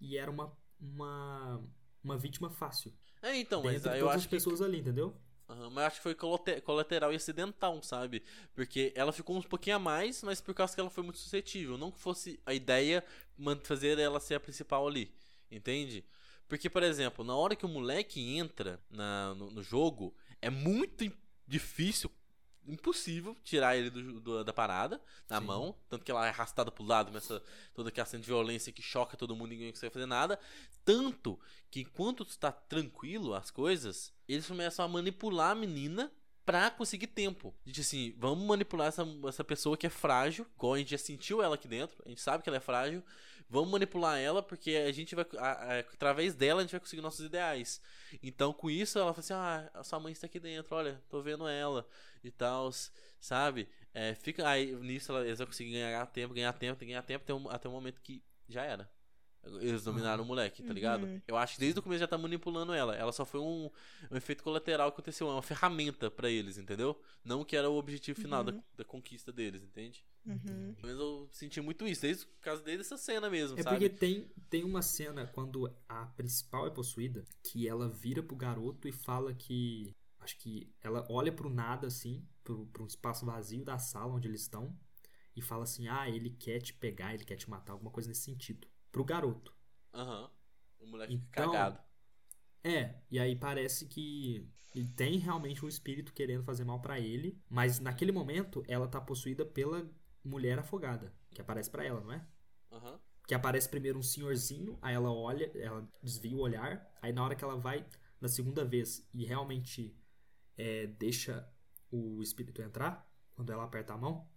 [0.00, 1.62] e era uma, uma,
[2.02, 2.92] uma vítima fácil.
[3.22, 4.36] É, então, mas aí eu acho as que.
[4.36, 5.14] pessoas ali, entendeu?
[5.48, 8.22] Aham, mas eu acho que foi colate- colateral e acidental, sabe?
[8.54, 11.78] Porque ela ficou uns pouquinho a mais, mas por causa que ela foi muito suscetível.
[11.78, 13.02] Não que fosse a ideia
[13.64, 15.10] fazer ela ser a principal ali.
[15.50, 16.04] Entende?
[16.46, 21.10] Porque, por exemplo, na hora que o moleque entra na- no, no jogo, é muito
[21.46, 22.10] difícil,
[22.68, 25.46] impossível tirar ele do- do- da parada, na Sim.
[25.46, 25.74] mão.
[25.88, 27.42] Tanto que ela é arrastada pro lado, começa
[27.74, 30.38] toda aquela cena de violência que choca todo mundo e ninguém consegue fazer nada.
[30.84, 31.38] Tanto
[31.70, 36.12] que enquanto está tranquilo as coisas, eles começam a manipular a menina
[36.44, 37.54] pra conseguir tempo.
[37.64, 41.42] Diz assim, vamos manipular essa, essa pessoa que é frágil, igual a gente já sentiu
[41.42, 43.04] ela aqui dentro, a gente sabe que ela é frágil,
[43.48, 47.02] vamos manipular ela porque a gente vai, a- a- através dela a gente vai conseguir
[47.02, 47.80] nossos ideais.
[48.22, 51.20] Então com isso ela fala assim, ah, a sua mãe está aqui dentro, olha, tô
[51.22, 51.86] vendo ela
[52.22, 52.70] e tal,
[53.20, 53.68] sabe?
[53.94, 57.34] É, fica, aí nisso ela, eles vão conseguir ganhar tempo, ganhar tempo, ganhar tempo até
[57.34, 58.88] um, até um momento que já era.
[59.60, 61.04] Eles dominaram o moleque, tá ligado?
[61.06, 61.22] Uhum.
[61.26, 62.94] Eu acho que desde o começo já tá manipulando ela.
[62.96, 63.70] Ela só foi um,
[64.10, 67.00] um efeito colateral que aconteceu, é uma ferramenta pra eles, entendeu?
[67.24, 68.62] Não que era o objetivo final da, Uhum.
[68.76, 70.04] da conquista deles, entende?
[70.26, 70.74] Uhum.
[70.82, 73.76] Mas eu senti muito isso, desde por causa desde essa cena mesmo, É sabe?
[73.76, 78.86] porque tem, tem uma cena quando a principal é possuída que ela vira pro garoto
[78.88, 79.94] e fala que.
[80.20, 84.28] Acho que ela olha pro nada assim, pro, pro um espaço vazio da sala onde
[84.28, 84.76] eles estão,
[85.34, 88.22] e fala assim: ah, ele quer te pegar, ele quer te matar, alguma coisa nesse
[88.22, 88.68] sentido.
[88.92, 89.54] Pro garoto.
[89.94, 90.30] Aham.
[90.80, 91.80] O moleque fica Então, cagado.
[92.62, 97.40] É, e aí parece que ele tem realmente um espírito querendo fazer mal pra ele,
[97.48, 99.88] mas naquele momento ela tá possuída pela
[100.28, 102.24] mulher afogada, que aparece pra ela, não é?
[102.72, 103.00] Aham.
[103.26, 107.34] Que aparece primeiro um senhorzinho, aí ela olha, ela desvia o olhar, aí na hora
[107.34, 107.84] que ela vai
[108.20, 109.94] na segunda vez e realmente
[110.56, 111.46] é, deixa
[111.90, 114.28] o espírito entrar, quando ela aperta a mão,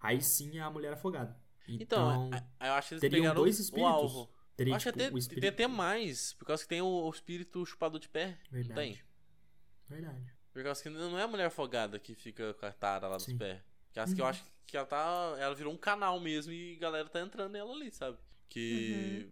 [0.00, 1.38] aí sim é a mulher afogada.
[1.68, 3.92] Então, Então, a- a- eu acho que eles teriam dois o espíritos.
[3.92, 4.30] alvo.
[4.56, 5.48] teria Eu acho que tipo, até, o tem espírito...
[5.48, 8.38] até mais, por causa que tem o, o espírito chupador de pé.
[8.50, 8.64] Não tem?
[8.64, 9.04] Verdade.
[9.88, 10.34] Verdade.
[10.52, 13.32] Por causa que não é a mulher afogada que fica com a tara lá dos
[13.32, 13.62] pés.
[13.92, 14.30] Que acho que eu Uhum.
[14.30, 15.36] acho que ela tá.
[15.38, 18.18] Ela virou um canal mesmo e a galera tá entrando nela ali, sabe?
[18.48, 19.28] Que.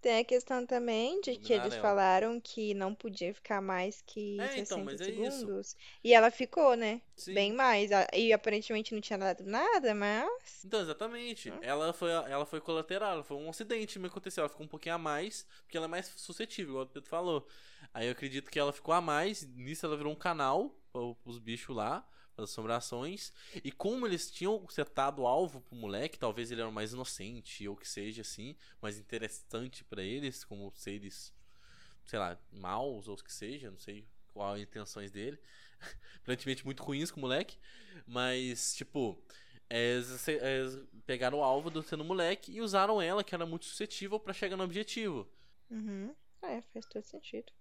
[0.00, 4.58] Tem a questão também de que eles falaram que não podia ficar mais que É,
[4.58, 5.76] então, 60 mas é segundos.
[6.02, 7.02] E ela ficou, né?
[7.16, 7.34] Sim.
[7.34, 7.90] Bem mais.
[8.14, 10.64] E aparentemente não tinha dado nada, mas.
[10.64, 11.50] Então, exatamente.
[11.50, 11.58] Hum.
[11.60, 14.42] Ela foi, ela foi colateral, foi um acidente que aconteceu.
[14.42, 17.46] Ela ficou um pouquinho a mais, porque ela é mais suscetível, igual o Pedro falou.
[17.92, 20.70] Aí eu acredito que ela ficou a mais, nisso ela virou um canal
[21.22, 22.06] pros bichos lá,
[22.42, 23.32] as assombrações.
[23.62, 27.76] E como eles tinham setado o alvo pro moleque, talvez ele era mais inocente, ou
[27.76, 31.32] que seja assim, mais interessante para eles, como seres,
[32.04, 35.38] sei lá, maus ou que seja, não sei qual as intenções dele.
[36.22, 37.58] Aparentemente muito ruins com o moleque.
[38.06, 39.20] Mas, tipo,
[39.68, 44.18] eles, eles pegaram o alvo do sendo moleque e usaram ela, que era muito suscetível,
[44.18, 45.28] para chegar no objetivo.
[45.70, 46.14] Uhum.
[46.42, 47.52] É, faz todo sentido.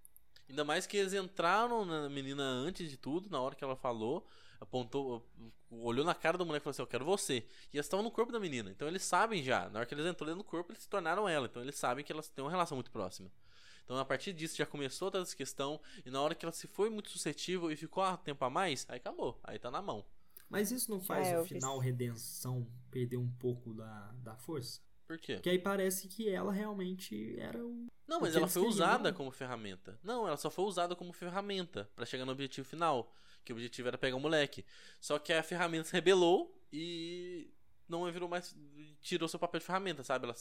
[0.49, 4.25] Ainda mais que eles entraram na menina antes de tudo, na hora que ela falou,
[4.59, 5.25] apontou,
[5.69, 7.37] olhou na cara do moleque e falou assim: Eu quero você.
[7.73, 8.69] E eles estavam no corpo da menina.
[8.71, 9.69] Então eles sabem já.
[9.69, 11.47] Na hora que eles entraram no corpo, eles se tornaram ela.
[11.47, 13.31] Então eles sabem que elas têm uma relação muito próxima.
[13.83, 15.79] Então a partir disso já começou toda essa questão.
[16.05, 18.85] E na hora que ela se foi muito suscetível e ficou ah, tempo a mais,
[18.89, 19.39] aí acabou.
[19.43, 20.05] Aí tá na mão.
[20.49, 24.35] Mas isso não faz É, o eu fiz- final redenção perder um pouco da, da
[24.35, 24.79] força?
[25.05, 25.35] Por quê?
[25.35, 27.87] Porque aí parece que ela realmente era o.
[28.05, 29.97] Não, mas que ela foi usada como ferramenta.
[30.03, 33.13] Não, ela só foi usada como ferramenta pra chegar no objetivo final.
[33.47, 34.65] Que o objetivo era pegar o moleque.
[34.99, 37.49] Só que a ferramenta se rebelou e
[37.87, 38.53] não virou mais.
[38.99, 40.25] tirou seu papel de ferramenta, sabe?
[40.25, 40.35] Ela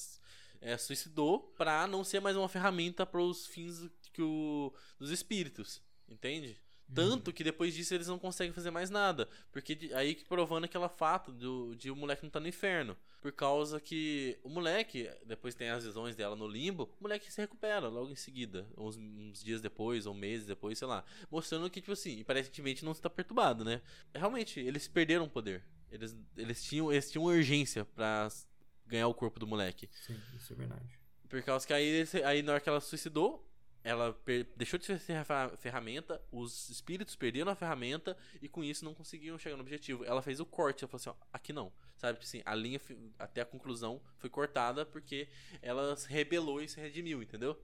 [0.61, 5.81] é, suicidou pra não ser mais uma ferramenta pros fins que o, dos espíritos.
[6.09, 6.61] Entende?
[6.95, 9.29] Tanto que depois disso eles não conseguem fazer mais nada.
[9.51, 12.97] Porque aí que provando aquela fato do, de o moleque não tá no inferno.
[13.21, 17.41] Por causa que o moleque, depois tem as visões dela no limbo, o moleque se
[17.41, 18.67] recupera logo em seguida.
[18.77, 21.05] Uns, uns dias depois, ou meses depois, sei lá.
[21.31, 23.83] Mostrando que, tipo assim, aparentemente não está perturbado, né?
[24.15, 25.65] Realmente, eles perderam o poder.
[25.91, 28.29] Eles, eles, tinham, eles tinham urgência pra
[28.87, 29.89] ganhar o corpo do moleque.
[30.07, 30.99] Sim, isso é verdade.
[31.29, 33.45] Por causa que aí, aí na hora que ela se suicidou,
[33.87, 34.19] ela
[34.57, 39.39] deixou de ser ferra- ferramenta, os espíritos perderam a ferramenta e com isso não conseguiam
[39.39, 40.05] chegar no objetivo.
[40.05, 41.73] Ela fez o corte, ela falou assim, ó, aqui não.
[41.97, 42.81] Sabe, tipo assim, a linha
[43.19, 45.29] até a conclusão foi cortada porque
[45.63, 47.59] ela se rebelou e se redimiu, entendeu?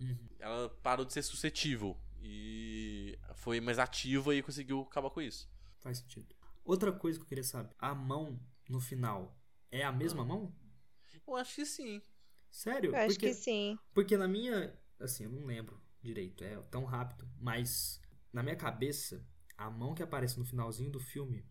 [0.00, 0.16] Uhum.
[0.38, 5.48] Ela parou de ser suscetível e foi mais ativa e conseguiu acabar com isso.
[5.78, 6.34] Faz sentido.
[6.64, 9.34] Outra coisa que eu queria saber: a mão no final
[9.70, 10.26] é a mesma Ah.
[10.26, 10.54] mão?
[11.26, 12.02] Eu acho que sim.
[12.50, 12.90] Sério?
[12.90, 13.78] Eu acho porque, que sim.
[13.94, 14.74] porque na minha.
[15.00, 17.28] Assim, eu não lembro direito, é tão rápido.
[17.40, 18.00] Mas
[18.32, 19.24] na minha cabeça,
[19.56, 21.44] a mão que aparece no finalzinho do filme,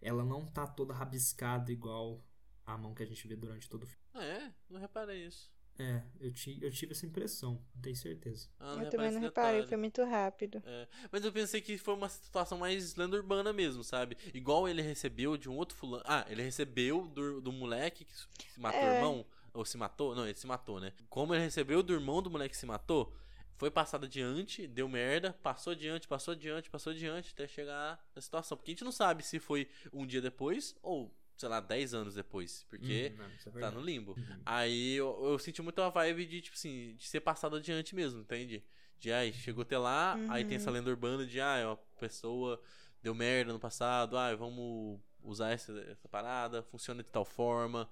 [0.00, 2.24] ela não tá toda rabiscada igual
[2.64, 4.02] a mão que a gente vê durante todo o filme.
[4.14, 4.52] Ah, é?
[4.68, 5.50] Não reparei isso.
[5.78, 8.46] É, eu, ti, eu tive essa impressão, não tenho certeza.
[8.60, 9.68] Ah, Eu também não reparei, detalhe.
[9.68, 10.62] foi muito rápido.
[10.66, 14.16] É, mas eu pensei que foi uma situação mais lenda urbana mesmo, sabe?
[14.34, 16.04] Igual ele recebeu de um outro fulano.
[16.06, 18.14] Ah, ele recebeu do, do moleque que
[18.52, 18.96] se matou o É.
[18.96, 19.26] irmão.
[19.54, 20.14] Ou se matou?
[20.14, 20.92] Não, ele se matou, né?
[21.08, 23.14] Como ele recebeu do irmão do moleque que se matou,
[23.56, 28.56] foi passado adiante, deu merda, passou adiante, passou adiante, passou adiante, até chegar na situação.
[28.56, 32.14] Porque a gente não sabe se foi um dia depois ou, sei lá, 10 anos
[32.14, 32.64] depois.
[32.68, 34.14] Porque Uhum, não, é tá no limbo.
[34.18, 34.40] Uhum.
[34.44, 38.22] Aí eu, eu senti muito a vibe de, tipo assim, de ser passado adiante mesmo,
[38.22, 38.64] entende?
[38.98, 42.60] De, ai, chegou até lá, aí tem essa lenda urbana de, ah, uma pessoa
[43.02, 47.88] deu merda no passado, ah, vamos usar essa, essa parada, funciona de tal forma.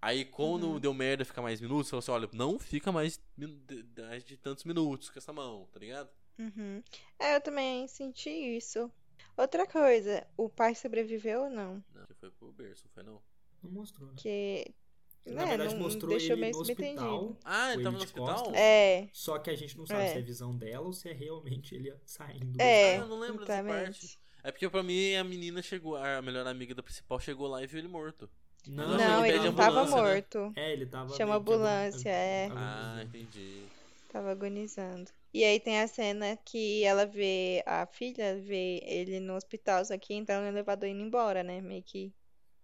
[0.00, 4.64] Aí quando deu merda, fica mais minutos, falou assim, olha, não fica mais de, tantos
[4.64, 6.08] minutos com essa mão, tá ligado?
[6.38, 6.82] Uhum.
[7.18, 8.90] É, eu também senti isso.
[9.36, 11.82] Outra coisa, o pai sobreviveu ou não?
[11.94, 13.22] Não, que foi pro berço, não foi não?
[13.62, 14.14] Não mostrou, né?
[14.16, 14.74] Que.
[15.26, 17.36] Na né, verdade, não mostrou deixou ele no hospital.
[17.44, 18.26] Ah, ele tava ele no hospital?
[18.26, 18.54] costas.
[18.54, 20.12] É, Só que a gente não sabe É.
[20.12, 22.96] se é visão dela ou se é realmente ele saindo do é.
[22.96, 24.18] Ah, eu não lembro dessa exatamente.
[24.42, 27.66] É porque pra mim a menina chegou, a melhor amiga da principal chegou lá e
[27.66, 28.30] viu ele morto.
[28.68, 29.90] Não, Não, ele ele tava né?
[29.90, 30.52] morto.
[30.54, 31.08] É, ele tava.
[31.16, 32.48] Chama que agon- ambulância, é.
[32.54, 33.62] Ah, entendi.
[34.08, 35.10] Tava agonizando.
[35.32, 39.96] E aí tem a cena que ela vê, a filha vê ele no hospital, só
[39.98, 41.60] que entrando no elevador e indo embora, né?
[41.60, 42.12] Meio que.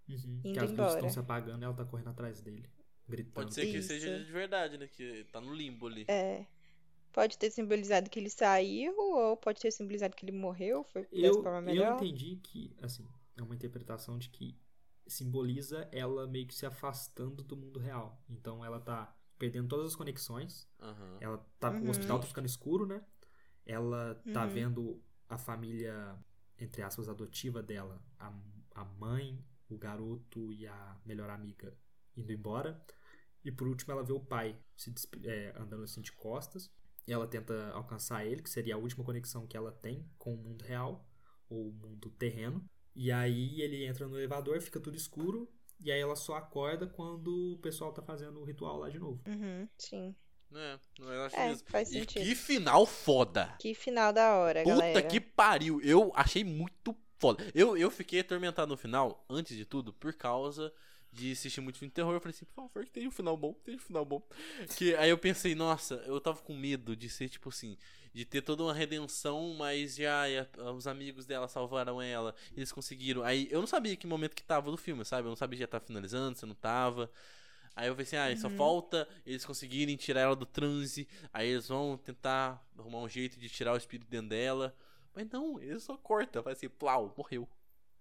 [0.08, 0.94] Uhum, que Indo as luzes embora.
[0.96, 2.68] estão se apagando e ela tá correndo atrás dele,
[3.08, 3.32] gritando.
[3.34, 3.88] Pode ser que Isso.
[3.88, 4.86] seja de verdade, né?
[4.88, 6.04] Que tá no limbo ali.
[6.08, 6.44] É.
[7.12, 11.38] Pode ter simbolizado que ele saiu, ou pode ter simbolizado que ele morreu, foi dessa
[11.38, 11.94] Eu, forma eu melhor.
[11.94, 14.56] entendi que, assim, é uma interpretação de que
[15.06, 18.22] simboliza ela meio que se afastando do mundo real.
[18.28, 20.68] Então ela tá perdendo todas as conexões.
[20.80, 21.18] Aham.
[21.20, 21.86] Ela tá, Uhum.
[21.86, 23.02] O hospital tá ficando escuro, né?
[23.66, 24.50] Ela tá Uhum.
[24.50, 26.18] vendo a família,
[26.58, 28.32] entre aspas, adotiva dela, a,
[28.74, 31.76] a mãe, o garoto e a melhor amiga
[32.16, 32.80] indo embora.
[33.44, 34.92] E por último ela vê o pai se
[35.24, 36.70] é, andando assim de costas.
[37.06, 40.38] E ela tenta alcançar ele, que seria a última conexão que ela tem com o
[40.38, 41.06] mundo real,
[41.50, 42.64] ou o mundo terreno.
[42.94, 45.48] E aí ele entra no elevador, fica tudo escuro.
[45.80, 49.20] E aí ela só acorda quando o pessoal tá fazendo o ritual lá de novo.
[49.26, 50.14] Uhum, sim.
[50.54, 51.66] É, eu acho É, mesmo.
[51.68, 52.22] faz E sentido.
[52.22, 53.54] que final foda!
[53.58, 55.02] Que final da hora, Puta galera.
[55.02, 55.80] que pariu!
[55.82, 57.50] Eu achei muito foda.
[57.54, 60.72] Eu, eu fiquei atormentado no final, antes de tudo, por causa
[61.12, 62.14] de assistir muito filme de terror.
[62.14, 64.22] Eu falei assim, por favor, que tenha um final bom, tenha um final bom.
[64.76, 67.76] Que, aí eu pensei, nossa, eu tava com medo de ser, tipo assim,
[68.14, 72.72] de ter toda uma redenção, mas já e a- os amigos dela salvaram ela, eles
[72.72, 73.22] conseguiram.
[73.24, 75.26] Aí eu não sabia que momento que tava do filme, sabe?
[75.26, 77.10] Eu não sabia se já tava finalizando, se não tava.
[77.76, 81.08] Aí eu pensei, ah, só falta eles conseguirem tirar ela do transe.
[81.32, 84.74] Aí eles vão tentar arrumar um jeito de tirar o espírito dentro dela.
[85.14, 87.48] Mas não, eles só cortam, vai assim, plau, morreu.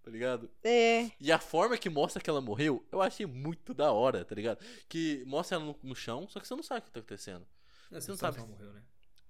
[0.03, 0.49] Tá ligado?
[0.63, 4.35] É, E a forma que mostra que ela morreu, eu achei muito da hora, tá
[4.35, 4.59] ligado?
[4.89, 7.47] Que mostra ela no, no chão, só que você não sabe o que tá acontecendo.
[7.89, 8.33] Você não não sabe sabe.
[8.35, 8.83] se ela morreu, né?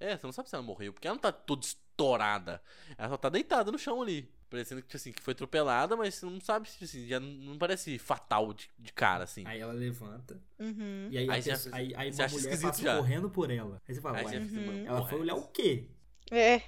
[0.04, 2.62] É, você não sabe se ela morreu, porque ela não tá toda estourada.
[2.98, 4.30] Ela só tá deitada no chão ali.
[4.50, 7.58] Parecendo que, tipo assim, que foi atropelada, mas você não sabe se, assim, já não-
[7.58, 9.44] parece fatal de, de cara, assim.
[9.48, 10.40] Aí ela levanta.
[10.60, 11.08] uhum.
[11.10, 12.82] E aí, a Aí você pessoa- acha- aí, aí você uma acha mulher esquisito passa
[12.84, 12.98] já.
[12.98, 13.82] correndo por ela.
[13.88, 14.86] Aí você fala, Aí ué, Uhum.
[14.86, 15.88] ela foi olhar o quê?
[16.32, 16.62] É,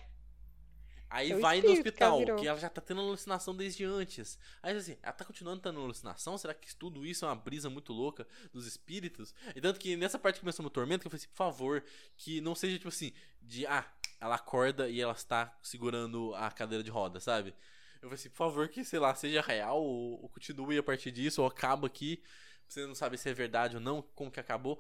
[1.10, 3.86] Aí É vai no espírito que ela hospital, que ela já tá tendo alucinação desde
[3.86, 4.38] antes.
[4.62, 6.38] Aí assim, ela tá continuando tendo alucinação?
[6.38, 9.34] Será que tudo isso é uma brisa muito louca dos espíritos?
[9.56, 11.84] E tanto que nessa parte que começou no tormento, que eu falei assim, por favor,
[12.18, 13.86] que não seja tipo assim, de ah,
[14.20, 17.54] ela acorda e ela está segurando a cadeira de roda, sabe?
[18.02, 21.12] Eu falei assim, por favor, que, sei lá, seja real ou, ou continue a partir
[21.12, 22.22] disso, ou acaba aqui.
[22.68, 24.80] Você não sabe se é verdade ou não, como que acabou.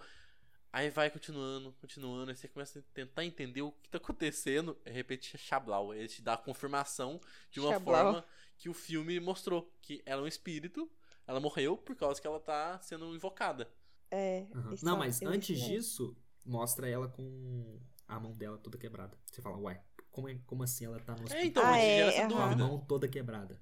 [0.75, 4.77] Aí vai continuando, continuando, aí você começa a tentar entender o que tá acontecendo.
[4.83, 8.03] De repente, Chablau, ele te dá a confirmação de uma Chablau.
[8.13, 8.25] forma
[8.57, 9.73] que o filme mostrou.
[9.81, 10.91] Que ela é um espírito,
[11.25, 13.71] ela morreu por causa que ela tá sendo invocada.
[14.11, 14.47] é.
[14.73, 15.65] Isso Não, é- mas antes é.
[15.65, 16.13] disso,
[16.45, 19.17] mostra ela com a mão dela toda quebrada.
[19.27, 21.39] Você fala, ué, como, é- como assim ela tá no hospital?
[21.41, 22.63] É, então, Ah, é, gera essa com a dúvida.
[22.67, 23.61] mão toda quebrada.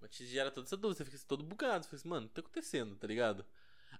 [0.00, 1.84] Mas te gera toda essa dúvida, você fica todo bugado.
[1.84, 3.46] Você fica assim, mano, o que tá acontecendo, tá ligado?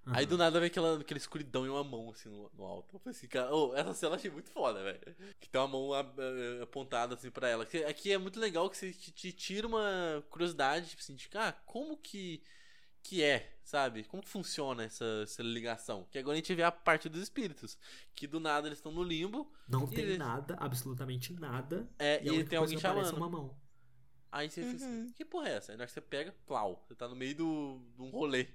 [0.07, 0.16] Aham.
[0.16, 2.97] Aí do nada vem aquela, aquela escuridão e uma mão assim no, no alto.
[2.97, 5.01] Eu falei assim, cara, ô, essa cena eu achei muito foda, velho.
[5.40, 7.64] Que tem uma mão a- a- apontada assim pra ela.
[7.66, 11.28] Que- Aqui é muito legal que você te, te tira uma curiosidade, tipo assim, de,
[11.34, 12.43] ah, como que,
[13.03, 14.05] que é, sabe?
[14.05, 16.07] Como que funciona essa, essa ligação?
[16.11, 17.78] Que agora a gente vê a parte dos espíritos.
[18.14, 21.88] Que do nada eles estão no limbo, Não tem ele- nada, absolutamente nada.
[21.99, 23.09] é, E, e, tem alguém chamando.
[23.09, 23.57] é uma mão.
[24.32, 25.12] Aí você fica assim, Uhum.
[25.12, 25.72] que porra é essa?
[25.72, 28.49] Aí na hora que você pega, plau, você tá no meio do, de um rolê.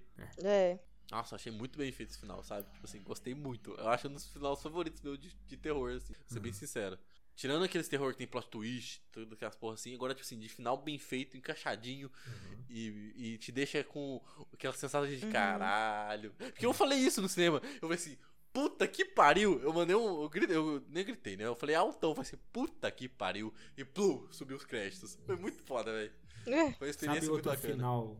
[0.43, 0.79] É.
[1.11, 2.69] Nossa, achei muito bem feito esse final, sabe?
[2.71, 3.71] Tipo assim, gostei muito.
[3.75, 6.57] Eu acho um dos finais favoritos meu de, de terror, assim, pra ser bem Uhum.
[6.57, 6.99] sincero.
[7.35, 10.49] Tirando aqueles terror que tem plot twist, tudo aquelas porra assim, agora, tipo assim, de
[10.49, 12.63] final bem feito, encaixadinho, Uhum.
[12.69, 14.19] e, e te deixa com
[14.51, 15.31] aquela sensação de Uhum.
[15.31, 16.33] caralho.
[16.33, 18.17] Porque eu falei isso no cinema, eu falei assim,
[18.51, 19.61] puta que pariu!
[19.61, 20.23] Eu mandei um.
[20.23, 21.45] Eu, gritei, eu nem gritei, né?
[21.45, 23.53] Eu falei altão, falei assim, puta que pariu!
[23.77, 25.17] E plum, subiu os créditos.
[25.25, 26.11] Foi muito foda, velho.
[26.47, 26.73] É.
[26.73, 27.73] Foi uma experiência Sabe muito outro bacana.
[27.75, 28.19] final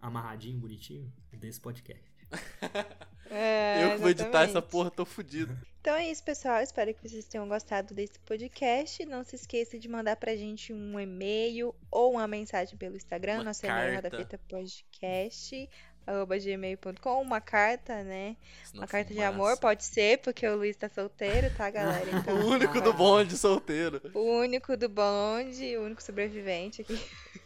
[0.00, 1.12] amarradinho, bonitinho?
[1.32, 2.15] Desse podcast.
[3.28, 5.52] É, eu que vou editar essa porra, tô fudido.
[5.80, 6.60] Então é isso, pessoal.
[6.62, 9.04] Espero que vocês tenham gostado desse podcast.
[9.04, 13.34] Não se esqueça de mandar pra gente um e-mail ou uma mensagem pelo Instagram.
[13.38, 14.08] Uma Nosso e-mail é carta.
[14.16, 15.68] rodapitapodcast,
[16.06, 17.20] arroba gmail.com.
[17.20, 18.36] Uma carta, né?
[18.72, 22.06] Uma carta de amor, pode ser, porque o Luiz tá solteiro, tá, galera?
[22.22, 24.00] Então, O único do bonde solteiro.
[24.14, 26.98] o único do bonde, o único sobrevivente aqui.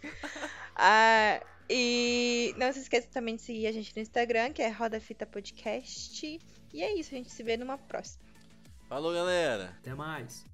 [0.82, 1.42] Ah,
[1.72, 5.24] e não se esqueça também de seguir a gente no Instagram, que é Roda Fita
[5.24, 6.40] Podcast.
[6.72, 8.24] E é isso, a gente se vê numa próxima.
[8.88, 9.76] Falou, galera.
[9.78, 10.44] Até mais.